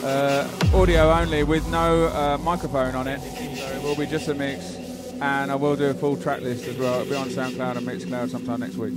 uh, 0.03 0.47
audio 0.73 1.11
only 1.11 1.43
with 1.43 1.68
no 1.69 2.05
uh, 2.05 2.38
microphone 2.38 2.95
on 2.95 3.07
it. 3.07 3.19
So 3.19 3.65
it 3.65 3.84
will 3.84 3.95
be 3.95 4.05
just 4.05 4.30
a 4.30 4.35
mix. 4.35 4.76
And 5.19 5.51
I 5.51 5.55
will 5.55 5.76
do 5.76 5.89
a 5.89 5.93
full 5.93 6.15
track 6.15 6.41
list 6.41 6.65
as 6.68 6.77
well. 6.77 7.01
It'll 7.01 7.09
be 7.09 7.15
on 7.15 7.30
SoundCloud 7.30 7.77
and 7.77 7.88
Mixcloud 7.88 8.30
sometime 8.30 8.61
next 8.61 8.76
week. 8.76 8.93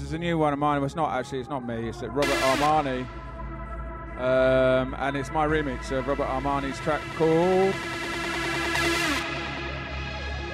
One 0.00 0.52
of 0.52 0.58
mine. 0.58 0.82
It's 0.82 0.96
not 0.96 1.12
actually. 1.12 1.40
It's 1.40 1.48
not 1.48 1.64
me. 1.66 1.88
It's 1.88 2.02
Robert 2.02 2.26
Armani, 2.30 3.06
um, 4.18 4.94
and 4.98 5.16
it's 5.16 5.30
my 5.30 5.46
remix 5.46 5.92
of 5.92 6.06
Robert 6.08 6.26
Armani's 6.26 6.78
track 6.80 7.00
called. 7.16 7.74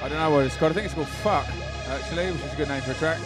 I 0.03 0.09
don't 0.09 0.17
know 0.17 0.29
what 0.29 0.45
it's 0.45 0.55
called. 0.57 0.71
I 0.71 0.75
think 0.75 0.85
it's 0.85 0.93
called 0.93 1.07
"Fuck," 1.07 1.47
actually, 1.89 2.31
which 2.31 2.43
is 2.43 2.53
a 2.53 2.55
good 2.55 2.67
name 2.67 2.81
for 2.81 2.91
a 2.91 2.95
track. 2.95 3.19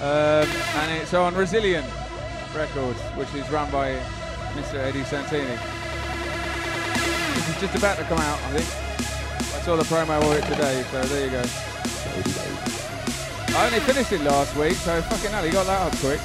Um, 0.00 0.48
and 0.80 1.02
it's 1.02 1.14
on 1.14 1.34
Resilient 1.34 1.86
Records, 2.54 3.00
which 3.16 3.32
is 3.34 3.48
run 3.50 3.70
by 3.70 3.98
Mr. 4.54 4.74
Eddie 4.74 5.04
Santini. 5.04 5.58
This 7.34 7.48
is 7.48 7.60
just 7.60 7.74
about 7.74 7.98
to 7.98 8.04
come 8.04 8.18
out, 8.18 8.38
I 8.42 8.58
think. 8.58 9.54
I 9.54 9.60
saw 9.62 9.76
the 9.76 9.84
promo 9.84 10.22
of 10.22 10.32
it 10.38 10.44
today, 10.46 10.84
so 10.90 11.02
there 11.02 11.24
you 11.24 11.30
go. 11.30 11.67
I 13.58 13.66
only 13.66 13.80
finished 13.80 14.12
it 14.12 14.20
last 14.20 14.54
week, 14.54 14.74
so 14.74 15.02
fucking 15.02 15.32
hell, 15.32 15.42
he 15.42 15.50
got 15.50 15.66
that 15.66 15.82
up 15.82 15.98
quick. 15.98 16.20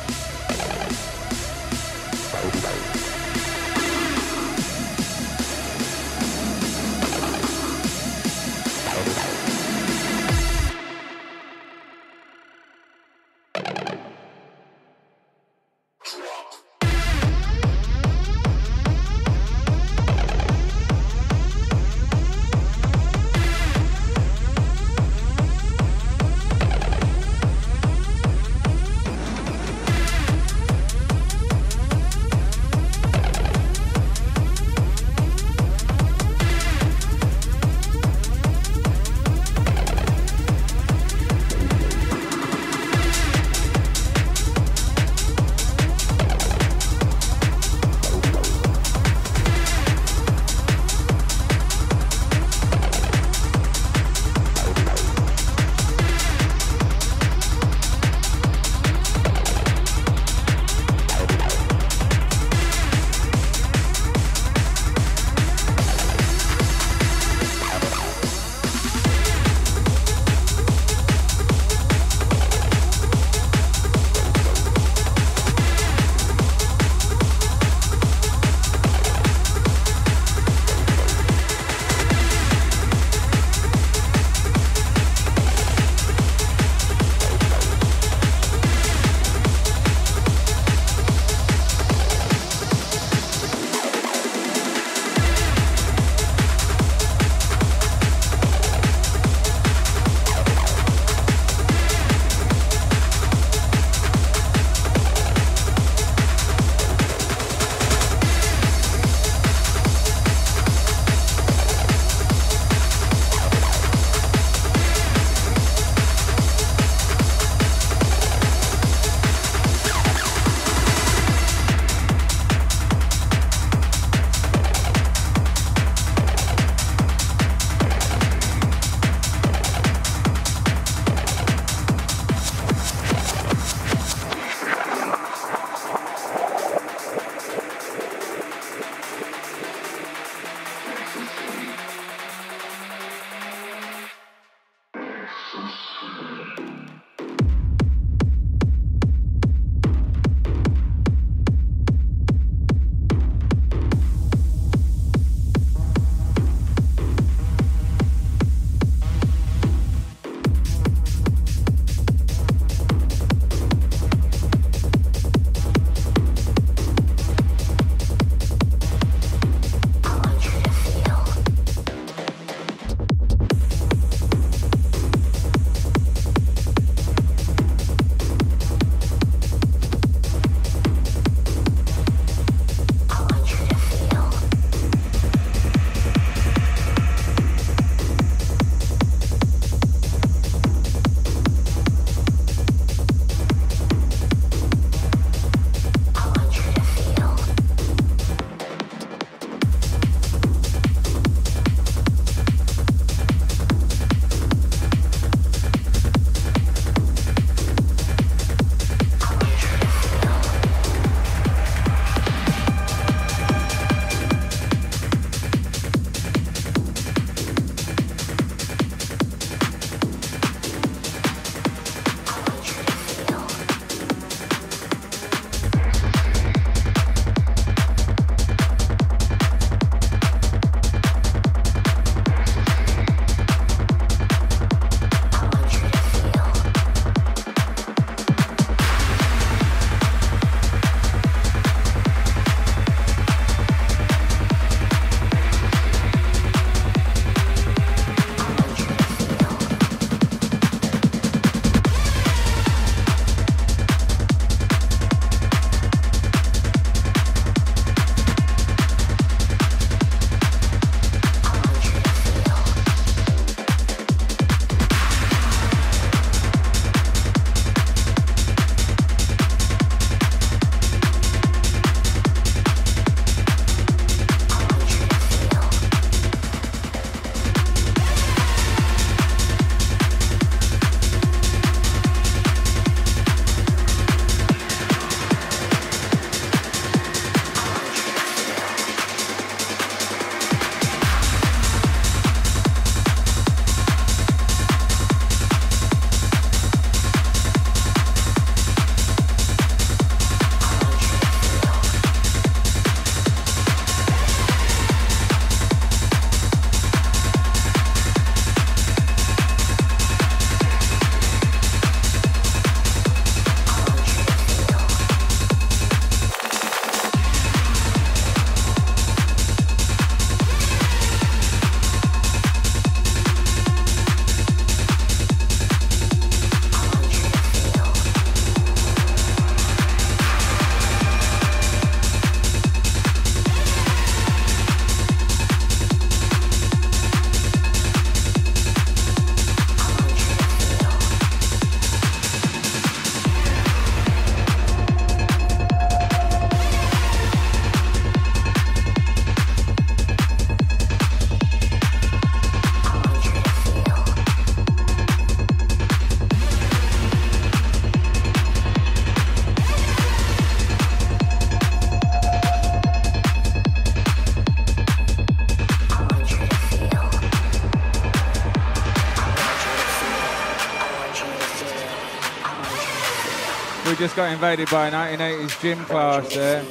Just 374.03 374.17
got 374.17 374.33
invaded 374.33 374.69
by 374.69 374.89
a 374.89 374.91
1980s 374.91 375.61
gym 375.61 375.85
class 375.85 376.35
there. 376.35 376.61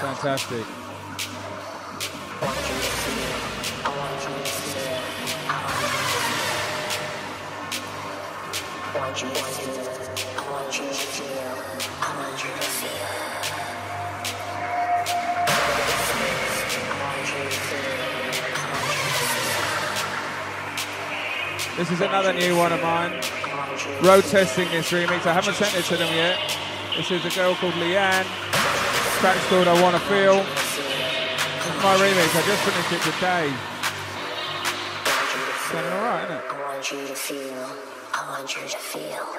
Fantastic. 0.00 0.66
This 21.76 21.90
is 21.92 22.00
another 22.00 22.32
new 22.32 22.56
one 22.56 22.72
of 22.72 22.82
mine. 22.82 23.31
Road 24.02 24.24
testing 24.24 24.68
this 24.70 24.90
remix. 24.90 25.26
I 25.26 25.32
haven't 25.32 25.54
sent 25.54 25.76
it 25.76 25.84
to 25.84 25.96
them 25.96 26.12
yet. 26.12 26.36
This 26.96 27.08
is 27.12 27.24
a 27.24 27.30
girl 27.30 27.54
called 27.54 27.74
LeAnne. 27.74 28.26
Track's 29.22 29.46
called 29.46 29.68
I 29.68 29.80
Wanna 29.80 30.00
Feel. 30.00 30.42
Is 30.42 31.78
my 31.78 31.94
remix. 32.02 32.34
I 32.34 32.42
just 32.42 32.62
finished 32.66 32.92
it 32.98 33.02
today. 33.14 33.46
Sounding 35.70 35.92
alright, 35.92 36.24
isn't 36.24 36.36
it? 36.36 36.42
I 36.50 36.52
want 36.66 36.90
you 36.90 37.06
to 37.06 37.14
feel. 37.14 37.70
I 38.12 38.28
want 38.28 38.56
you 38.56 38.62
to 38.68 38.76
feel. 38.76 39.31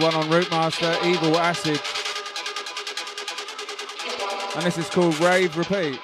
One 0.00 0.14
on 0.14 0.24
Routemaster, 0.24 1.04
Evil 1.06 1.36
Acid. 1.38 1.80
And 4.56 4.64
this 4.66 4.76
is 4.76 4.90
called 4.90 5.18
Rave 5.20 5.56
Repeat. 5.56 6.00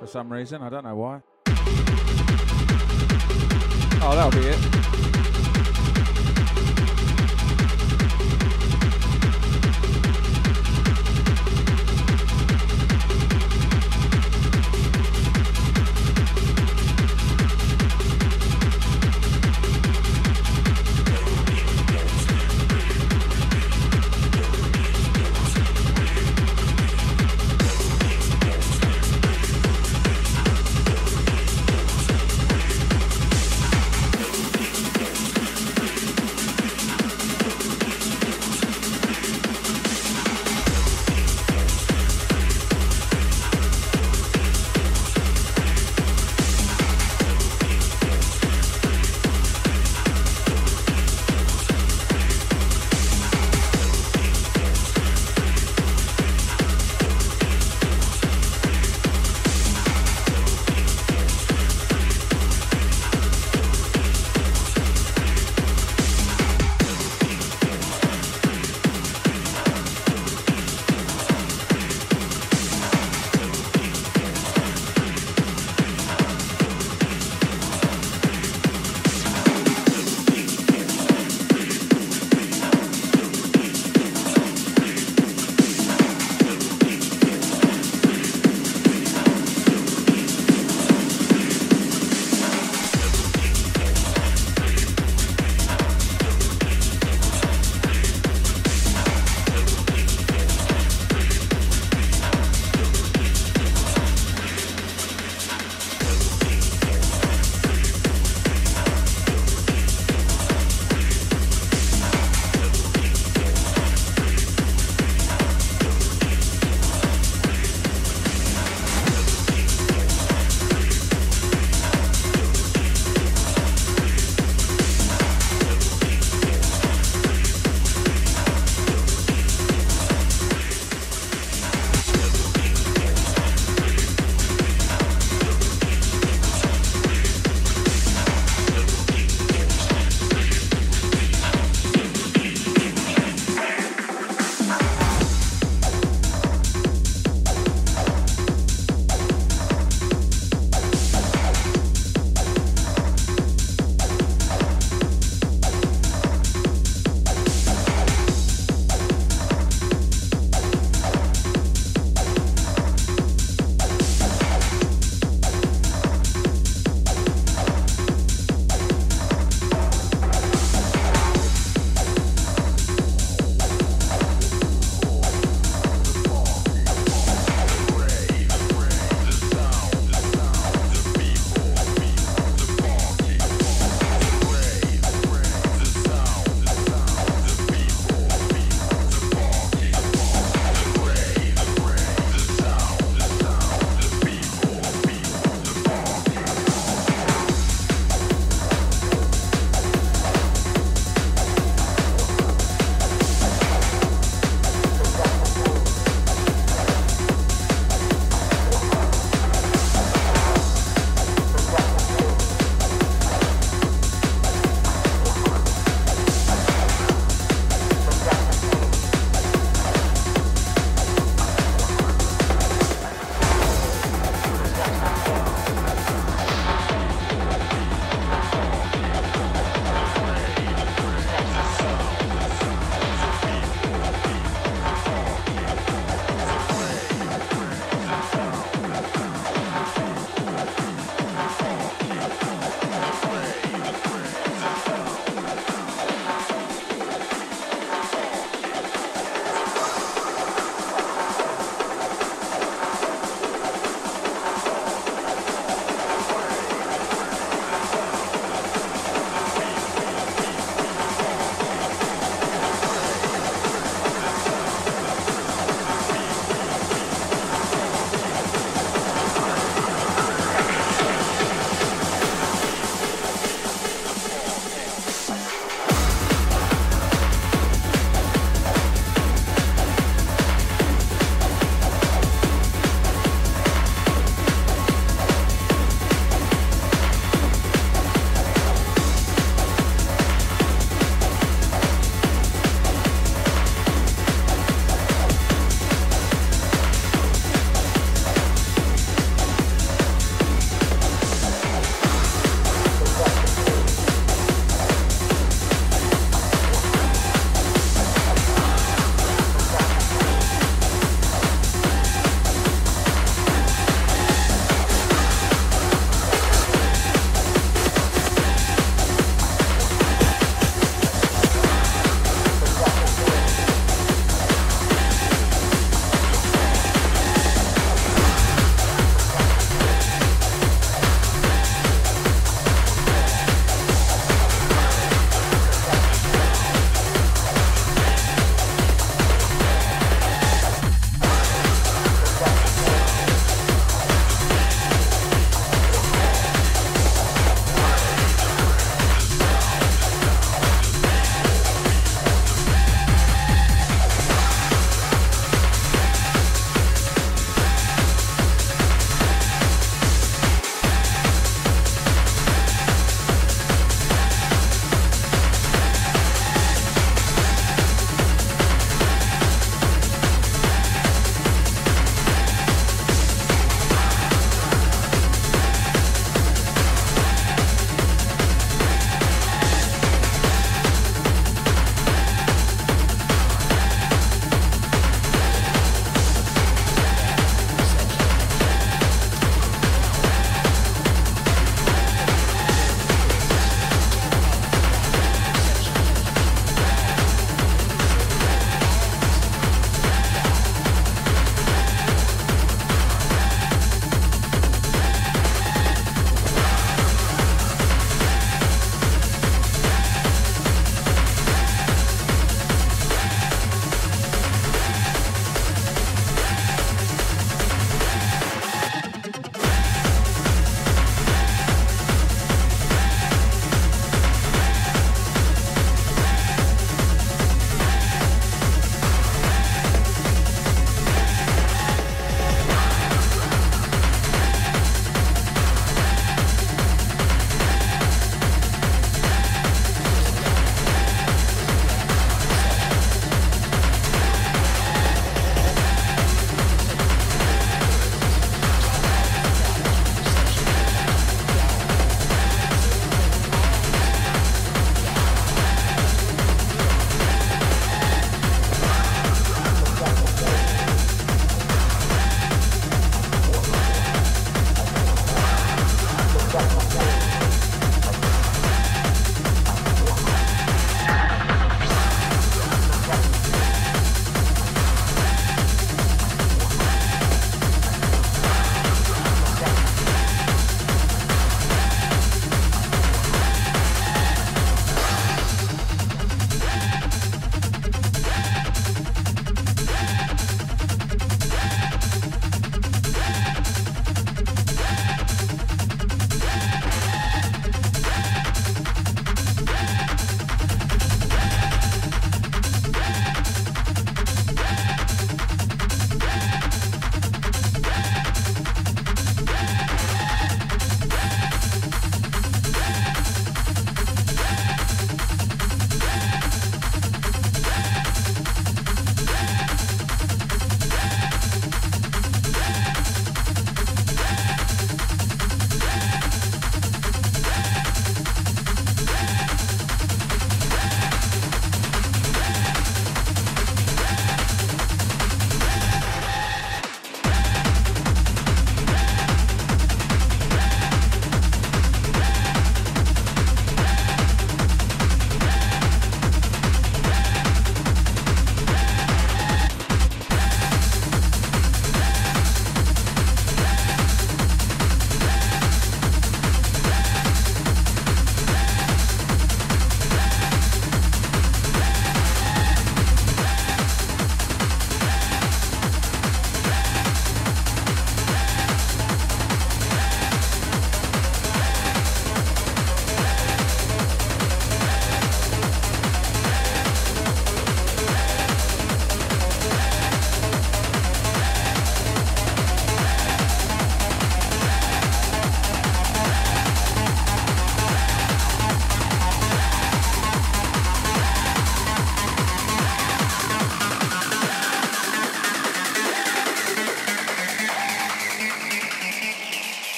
For 0.00 0.06
some 0.06 0.32
reason, 0.32 0.60
I 0.60 0.68
don't 0.68 0.84
know 0.84 0.96
why. 0.96 1.20
Oh, 4.00 4.12
that'll 4.14 4.30
be 4.30 4.48
it. 4.48 4.77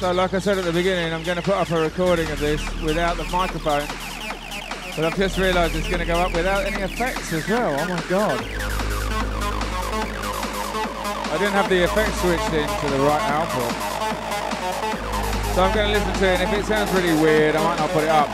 So, 0.00 0.12
like 0.12 0.32
I 0.32 0.38
said 0.38 0.56
at 0.56 0.64
the 0.64 0.72
beginning, 0.72 1.12
I'm 1.12 1.22
going 1.24 1.36
to 1.36 1.42
put 1.42 1.56
up 1.56 1.68
a 1.68 1.78
recording 1.78 2.30
of 2.30 2.40
this 2.40 2.64
without 2.80 3.18
the 3.18 3.24
microphone. 3.24 3.84
But 4.96 5.04
I've 5.04 5.14
just 5.14 5.36
realised 5.36 5.76
it's 5.76 5.88
going 5.88 6.00
to 6.00 6.06
go 6.06 6.14
up 6.14 6.32
without 6.32 6.64
any 6.64 6.80
effects 6.80 7.34
as 7.34 7.46
well. 7.46 7.76
Oh 7.78 7.86
my 7.86 8.00
god. 8.08 8.40
I 11.28 11.36
didn't 11.36 11.52
have 11.52 11.68
the 11.68 11.84
effects 11.84 12.18
switched 12.22 12.48
in 12.48 12.64
to 12.64 12.86
the 12.96 13.04
right 13.04 13.20
output. 13.28 13.72
So 15.52 15.64
I'm 15.64 15.74
going 15.74 15.92
to 15.92 15.98
listen 15.98 16.14
to 16.14 16.24
it, 16.32 16.40
and 16.40 16.48
if 16.48 16.58
it 16.58 16.64
sounds 16.64 16.90
really 16.92 17.12
weird, 17.20 17.54
I 17.54 17.62
might 17.62 17.78
not 17.78 17.90
put 17.90 18.04
it 18.04 18.08
up. 18.08 18.28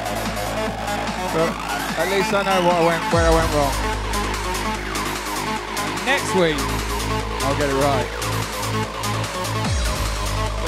But 1.34 1.50
at 1.98 2.06
least 2.14 2.32
I 2.32 2.46
know 2.46 2.62
what 2.62 2.76
I 2.78 2.86
went, 2.86 3.02
where 3.10 3.26
I 3.26 3.34
went 3.34 3.50
wrong. 3.58 3.74
Next 6.06 6.30
week, 6.38 6.62
I'll 7.42 7.58
get 7.58 7.68
it 7.68 7.74
right. 7.82 8.15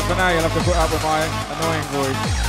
For 0.09 0.15
now, 0.15 0.31
you'll 0.31 0.41
have 0.41 0.55
to 0.55 0.65
put 0.65 0.75
up 0.77 0.91
with 0.91 1.03
my 1.03 1.21
annoying 1.53 1.83
voice. 1.93 2.48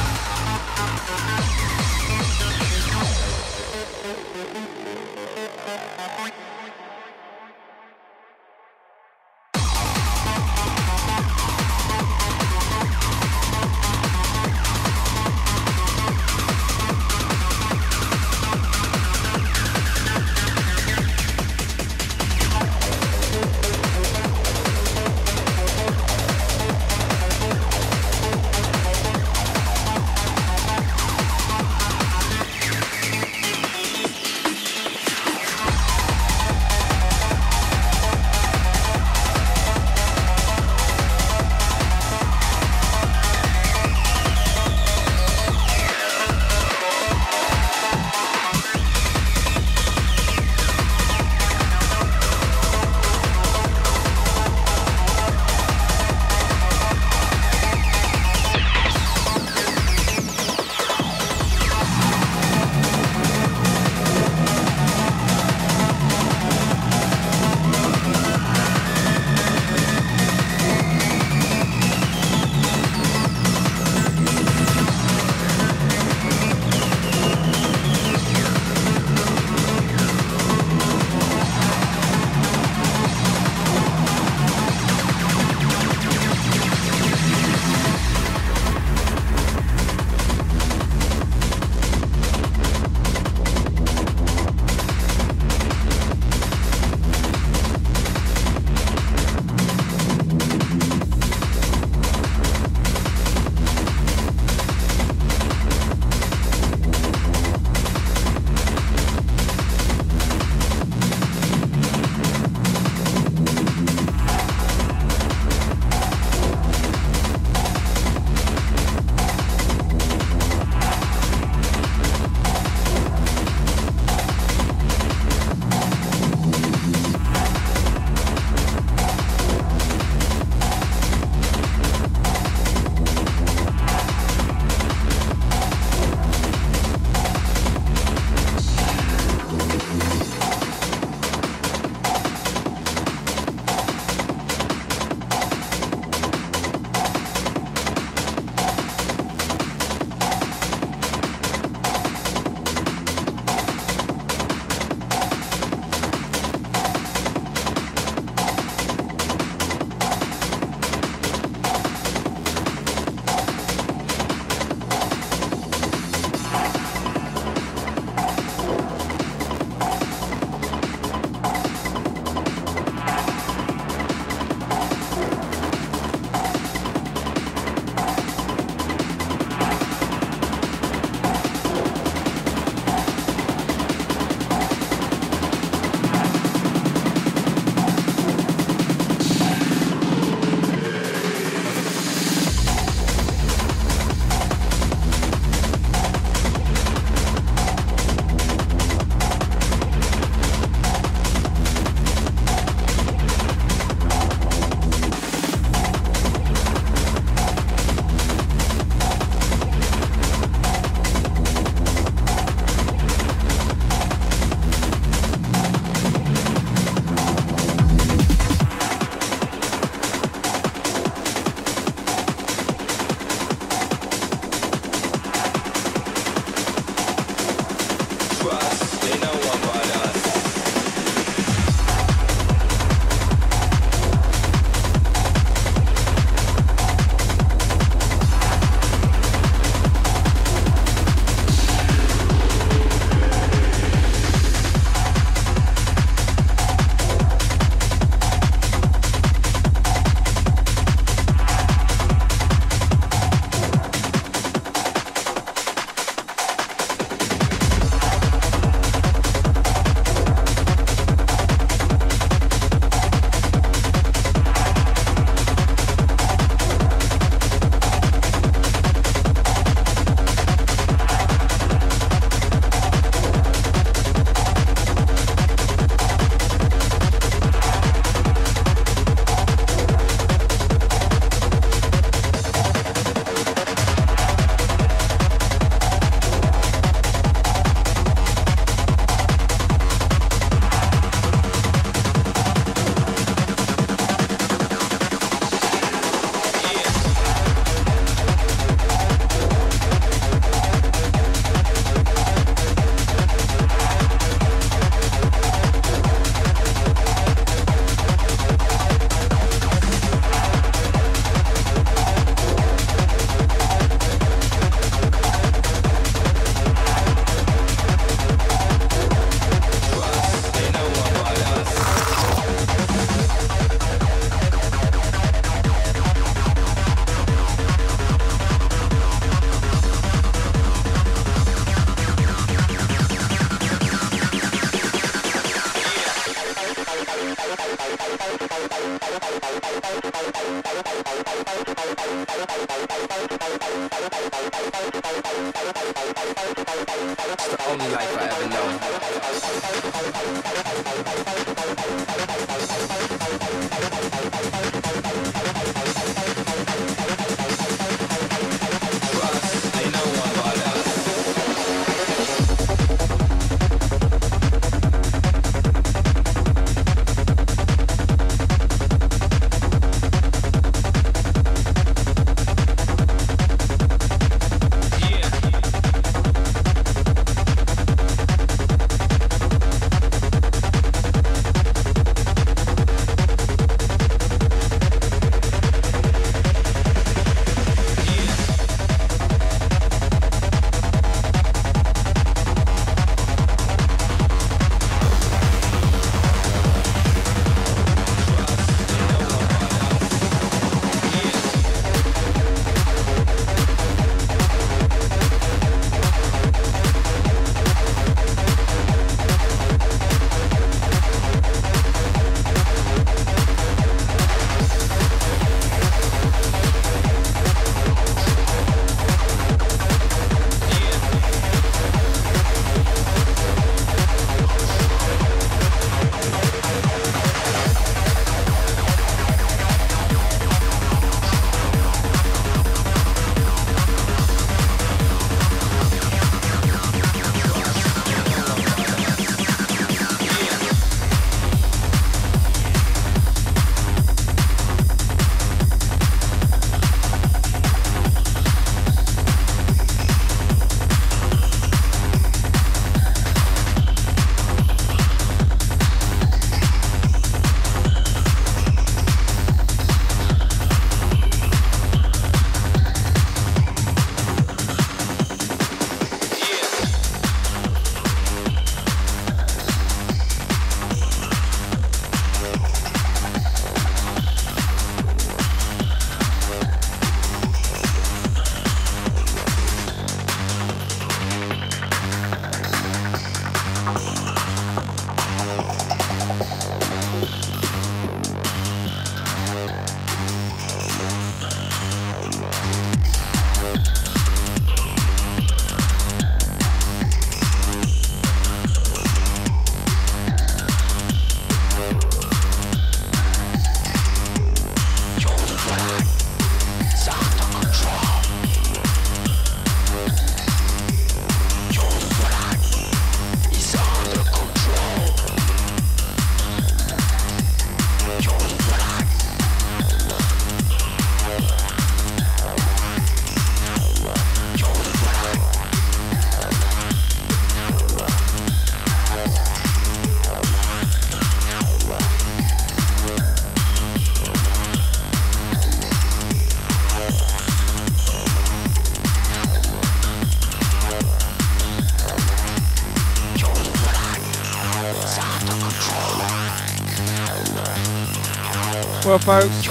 Well, 549.10 549.18
folks, 549.18 549.66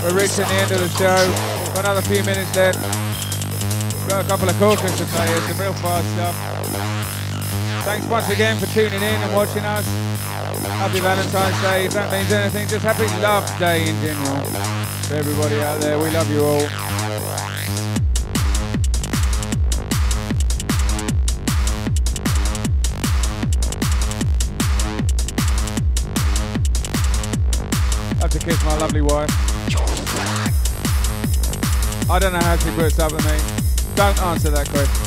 we're 0.00 0.16
reaching 0.16 0.48
the 0.48 0.56
end 0.64 0.72
of 0.72 0.80
the 0.80 0.88
show. 0.96 1.74
Got 1.74 1.84
another 1.84 2.00
few 2.00 2.24
minutes 2.24 2.56
left. 2.56 2.80
Got 4.08 4.24
a 4.24 4.28
couple 4.28 4.48
of 4.48 4.58
corkers 4.58 4.96
to 4.96 5.04
play 5.04 5.26
here, 5.26 5.36
some 5.42 5.60
real 5.60 5.74
fast 5.74 6.08
stuff. 6.14 6.34
Thanks 7.84 8.06
once 8.06 8.30
again 8.30 8.58
for 8.58 8.64
tuning 8.72 8.94
in 8.94 9.02
and 9.02 9.36
watching 9.36 9.62
us. 9.66 9.84
Happy 10.80 11.00
Valentine's 11.00 11.60
Day. 11.60 11.84
If 11.84 11.92
that 11.92 12.10
means 12.10 12.32
anything, 12.32 12.66
just 12.68 12.82
happy 12.82 13.04
Love 13.20 13.44
Day 13.58 13.86
in 13.86 14.00
general. 14.00 14.40
To 14.40 15.14
everybody 15.14 15.60
out 15.60 15.82
there, 15.82 15.98
we 15.98 16.08
love 16.12 16.30
you 16.30 16.42
all. 16.42 16.81
I 32.12 32.18
don't 32.18 32.34
know 32.34 32.40
how 32.40 32.58
she 32.58 32.70
puts 32.72 32.98
up 32.98 33.10
with 33.10 33.24
me. 33.24 33.94
Don't 33.94 34.20
answer 34.20 34.50
that 34.50 34.68
question. 34.68 35.01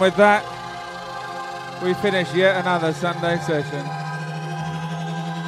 And 0.00 0.06
with 0.06 0.16
that, 0.16 1.82
we 1.82 1.92
finish 1.92 2.32
yet 2.32 2.56
another 2.56 2.94
Sunday 2.94 3.36
session. 3.40 3.84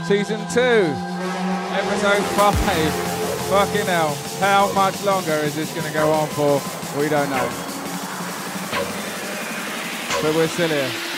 Season 0.05 0.41
2, 0.51 0.61
episode 1.73 2.23
5. 2.23 2.93
Fucking 3.49 3.87
hell. 3.87 4.15
How 4.41 4.71
much 4.75 5.03
longer 5.05 5.33
is 5.33 5.55
this 5.55 5.73
going 5.73 5.87
to 5.87 5.93
go 5.95 6.13
on 6.13 6.29
for? 6.29 6.61
We 7.01 7.09
don't 7.09 7.31
know. 7.31 7.49
But 10.21 10.35
we're 10.35 10.49
still 10.49 10.69
here. 10.69 11.12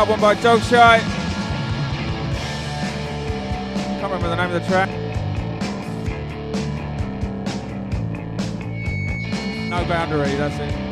Album 0.00 0.18
by 0.18 0.34
Dogshy. 0.34 0.70
Can't 3.98 4.02
remember 4.02 4.28
the 4.30 4.36
name 4.36 4.50
of 4.50 4.62
the 4.62 4.66
track. 4.66 4.88
No 9.68 9.84
boundary, 9.86 10.36
that's 10.36 10.58
it. 10.58 10.89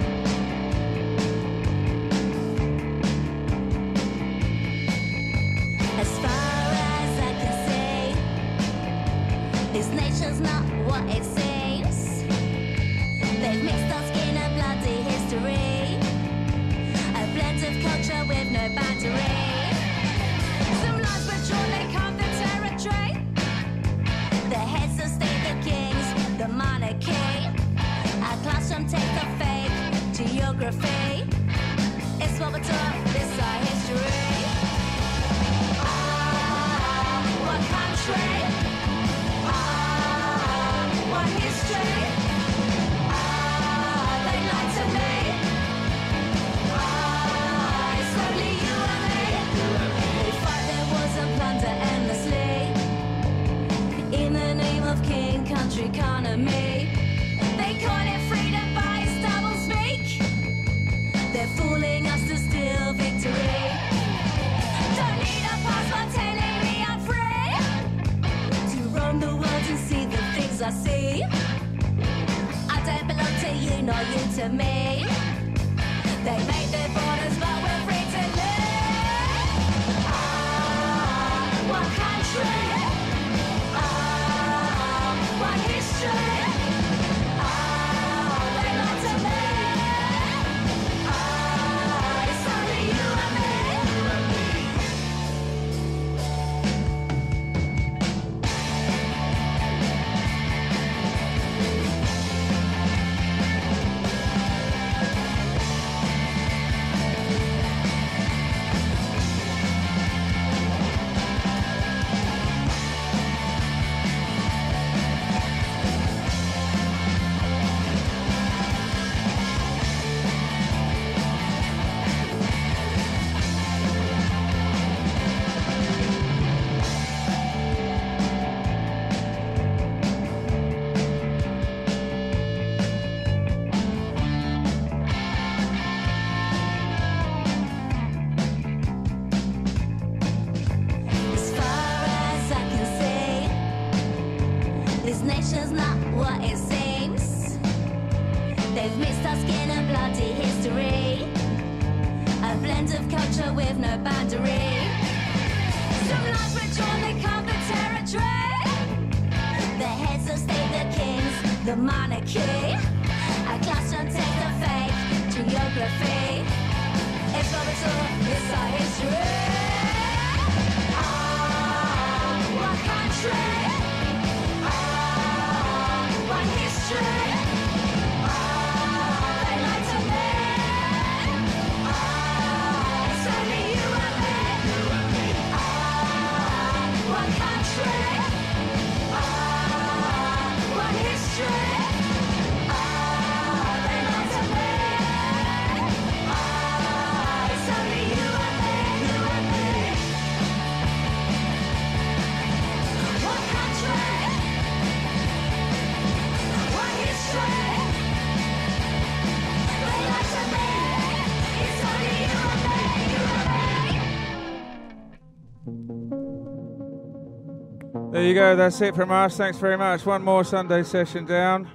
You 218.28 218.34
go, 218.34 218.55
that's 218.55 218.80
it 218.80 218.94
from 218.94 219.10
us. 219.10 219.36
Thanks 219.36 219.59
very 219.59 219.78
much. 219.78 220.05
One 220.05 220.22
more 220.22 220.44
Sunday 220.44 220.82
session 220.82 221.24
down. 221.24 221.70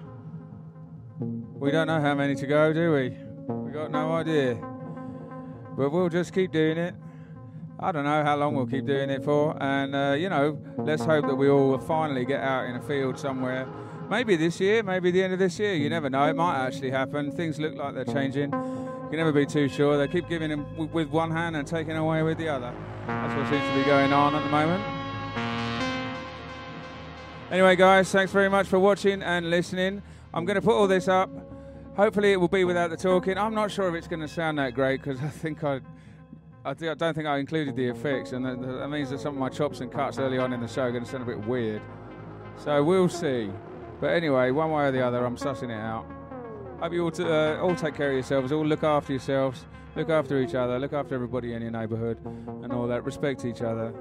We 1.19 1.71
don't 1.71 1.87
know 1.87 1.99
how 1.99 2.13
many 2.13 2.35
to 2.35 2.45
go, 2.45 2.71
do 2.71 2.93
we? 2.93 3.09
We 3.47 3.71
got 3.71 3.89
no 3.91 4.11
idea. 4.11 4.55
But 5.75 5.91
we'll 5.91 6.09
just 6.09 6.31
keep 6.33 6.51
doing 6.51 6.77
it. 6.77 6.93
I 7.79 7.91
don't 7.91 8.03
know 8.03 8.23
how 8.23 8.35
long 8.35 8.55
we'll 8.55 8.67
keep 8.67 8.85
doing 8.85 9.09
it 9.09 9.23
for. 9.23 9.57
And, 9.61 9.95
uh, 9.95 10.15
you 10.17 10.29
know, 10.29 10.59
let's 10.77 11.03
hope 11.03 11.25
that 11.25 11.35
we 11.35 11.49
all 11.49 11.77
finally 11.79 12.23
get 12.23 12.41
out 12.41 12.65
in 12.65 12.75
a 12.75 12.81
field 12.81 13.17
somewhere. 13.17 13.67
Maybe 14.09 14.35
this 14.35 14.59
year, 14.59 14.83
maybe 14.83 15.09
the 15.09 15.23
end 15.23 15.33
of 15.33 15.39
this 15.39 15.57
year. 15.57 15.73
You 15.73 15.89
never 15.89 16.09
know. 16.09 16.23
It 16.25 16.35
might 16.35 16.65
actually 16.65 16.91
happen. 16.91 17.31
Things 17.31 17.59
look 17.59 17.75
like 17.75 17.95
they're 17.95 18.05
changing. 18.05 18.51
You 18.51 19.07
can 19.09 19.17
never 19.17 19.31
be 19.31 19.45
too 19.45 19.67
sure. 19.69 19.97
They 19.97 20.07
keep 20.07 20.29
giving 20.29 20.49
them 20.49 20.91
with 20.91 21.09
one 21.09 21.31
hand 21.31 21.55
and 21.55 21.67
taking 21.67 21.95
away 21.95 22.21
with 22.21 22.37
the 22.37 22.49
other. 22.49 22.73
That's 23.07 23.33
what 23.35 23.49
seems 23.49 23.67
to 23.67 23.75
be 23.75 23.85
going 23.85 24.13
on 24.13 24.35
at 24.35 24.43
the 24.43 24.49
moment. 24.49 25.02
Anyway, 27.53 27.75
guys, 27.75 28.11
thanks 28.11 28.31
very 28.31 28.49
much 28.49 28.65
for 28.65 28.79
watching 28.79 29.21
and 29.21 29.51
listening. 29.51 30.01
I'm 30.33 30.43
going 30.43 30.55
to 30.55 30.61
put 30.61 30.73
all 30.73 30.87
this 30.87 31.07
up. 31.07 31.29
Hopefully, 31.95 32.31
it 32.31 32.37
will 32.37 32.47
be 32.47 32.63
without 32.63 32.89
the 32.89 32.97
talking. 32.97 33.37
I'm 33.37 33.53
not 33.53 33.69
sure 33.69 33.87
if 33.89 33.93
it's 33.93 34.07
going 34.07 34.21
to 34.21 34.27
sound 34.27 34.57
that 34.57 34.73
great 34.73 35.03
because 35.03 35.21
I 35.21 35.27
think 35.27 35.63
I, 35.63 35.81
I, 36.65 36.73
don't 36.73 37.13
think 37.13 37.27
I 37.27 37.37
included 37.37 37.75
the 37.75 37.85
effects, 37.85 38.31
and 38.31 38.43
that, 38.43 38.59
that 38.59 38.87
means 38.87 39.11
that 39.11 39.19
some 39.19 39.35
of 39.35 39.39
my 39.39 39.49
chops 39.49 39.81
and 39.81 39.91
cuts 39.91 40.17
early 40.17 40.39
on 40.39 40.51
in 40.51 40.61
the 40.61 40.67
show 40.67 40.81
are 40.81 40.91
going 40.91 41.03
to 41.03 41.09
sound 41.11 41.21
a 41.21 41.27
bit 41.27 41.45
weird. 41.45 41.83
So 42.57 42.83
we'll 42.83 43.07
see. 43.07 43.51
But 44.01 44.13
anyway, 44.13 44.49
one 44.49 44.71
way 44.71 44.85
or 44.85 44.91
the 44.91 45.05
other, 45.05 45.23
I'm 45.23 45.37
sussing 45.37 45.69
it 45.69 45.79
out. 45.79 46.07
Hope 46.79 46.91
you 46.91 47.03
all, 47.03 47.11
t- 47.11 47.23
uh, 47.23 47.61
all 47.61 47.75
take 47.75 47.93
care 47.93 48.07
of 48.07 48.15
yourselves, 48.15 48.51
all 48.51 48.65
look 48.65 48.83
after 48.83 49.13
yourselves, 49.13 49.67
look 49.95 50.09
after 50.09 50.41
each 50.41 50.55
other, 50.55 50.79
look 50.79 50.93
after 50.93 51.13
everybody 51.13 51.53
in 51.53 51.61
your 51.61 51.69
neighbourhood, 51.69 52.17
and 52.63 52.73
all 52.73 52.87
that. 52.87 53.03
Respect 53.03 53.45
each 53.45 53.61
other. 53.61 53.93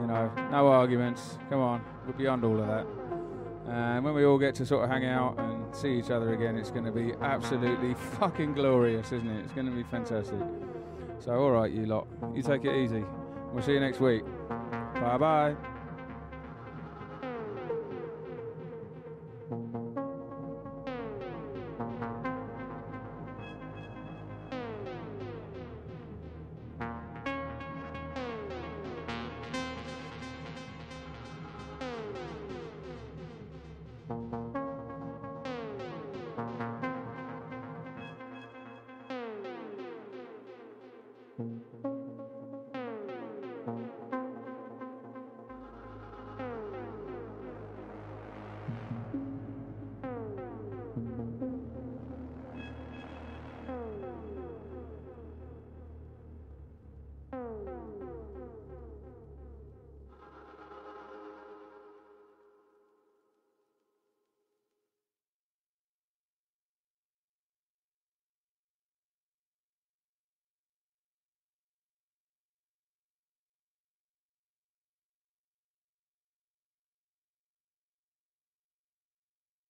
You 0.00 0.06
know, 0.06 0.32
no 0.50 0.68
arguments. 0.68 1.38
Come 1.50 1.60
on, 1.60 1.84
we're 2.06 2.12
beyond 2.14 2.44
all 2.44 2.58
of 2.58 2.66
that. 2.66 2.86
And 3.68 4.04
when 4.04 4.14
we 4.14 4.24
all 4.24 4.38
get 4.38 4.54
to 4.56 4.66
sort 4.66 4.84
of 4.84 4.90
hang 4.90 5.04
out 5.04 5.38
and 5.38 5.74
see 5.74 5.98
each 5.98 6.10
other 6.10 6.34
again, 6.34 6.56
it's 6.56 6.70
going 6.70 6.84
to 6.84 6.90
be 6.90 7.12
absolutely 7.20 7.94
fucking 8.18 8.54
glorious, 8.54 9.12
isn't 9.12 9.28
it? 9.28 9.44
It's 9.44 9.52
going 9.52 9.66
to 9.66 9.72
be 9.72 9.84
fantastic. 9.84 10.40
So, 11.18 11.32
all 11.34 11.52
right, 11.52 11.70
you 11.70 11.86
lot, 11.86 12.08
you 12.34 12.42
take 12.42 12.64
it 12.64 12.74
easy. 12.74 13.04
We'll 13.52 13.62
see 13.62 13.72
you 13.72 13.80
next 13.80 14.00
week. 14.00 14.24
Bye 14.94 15.18
bye. 15.18 15.71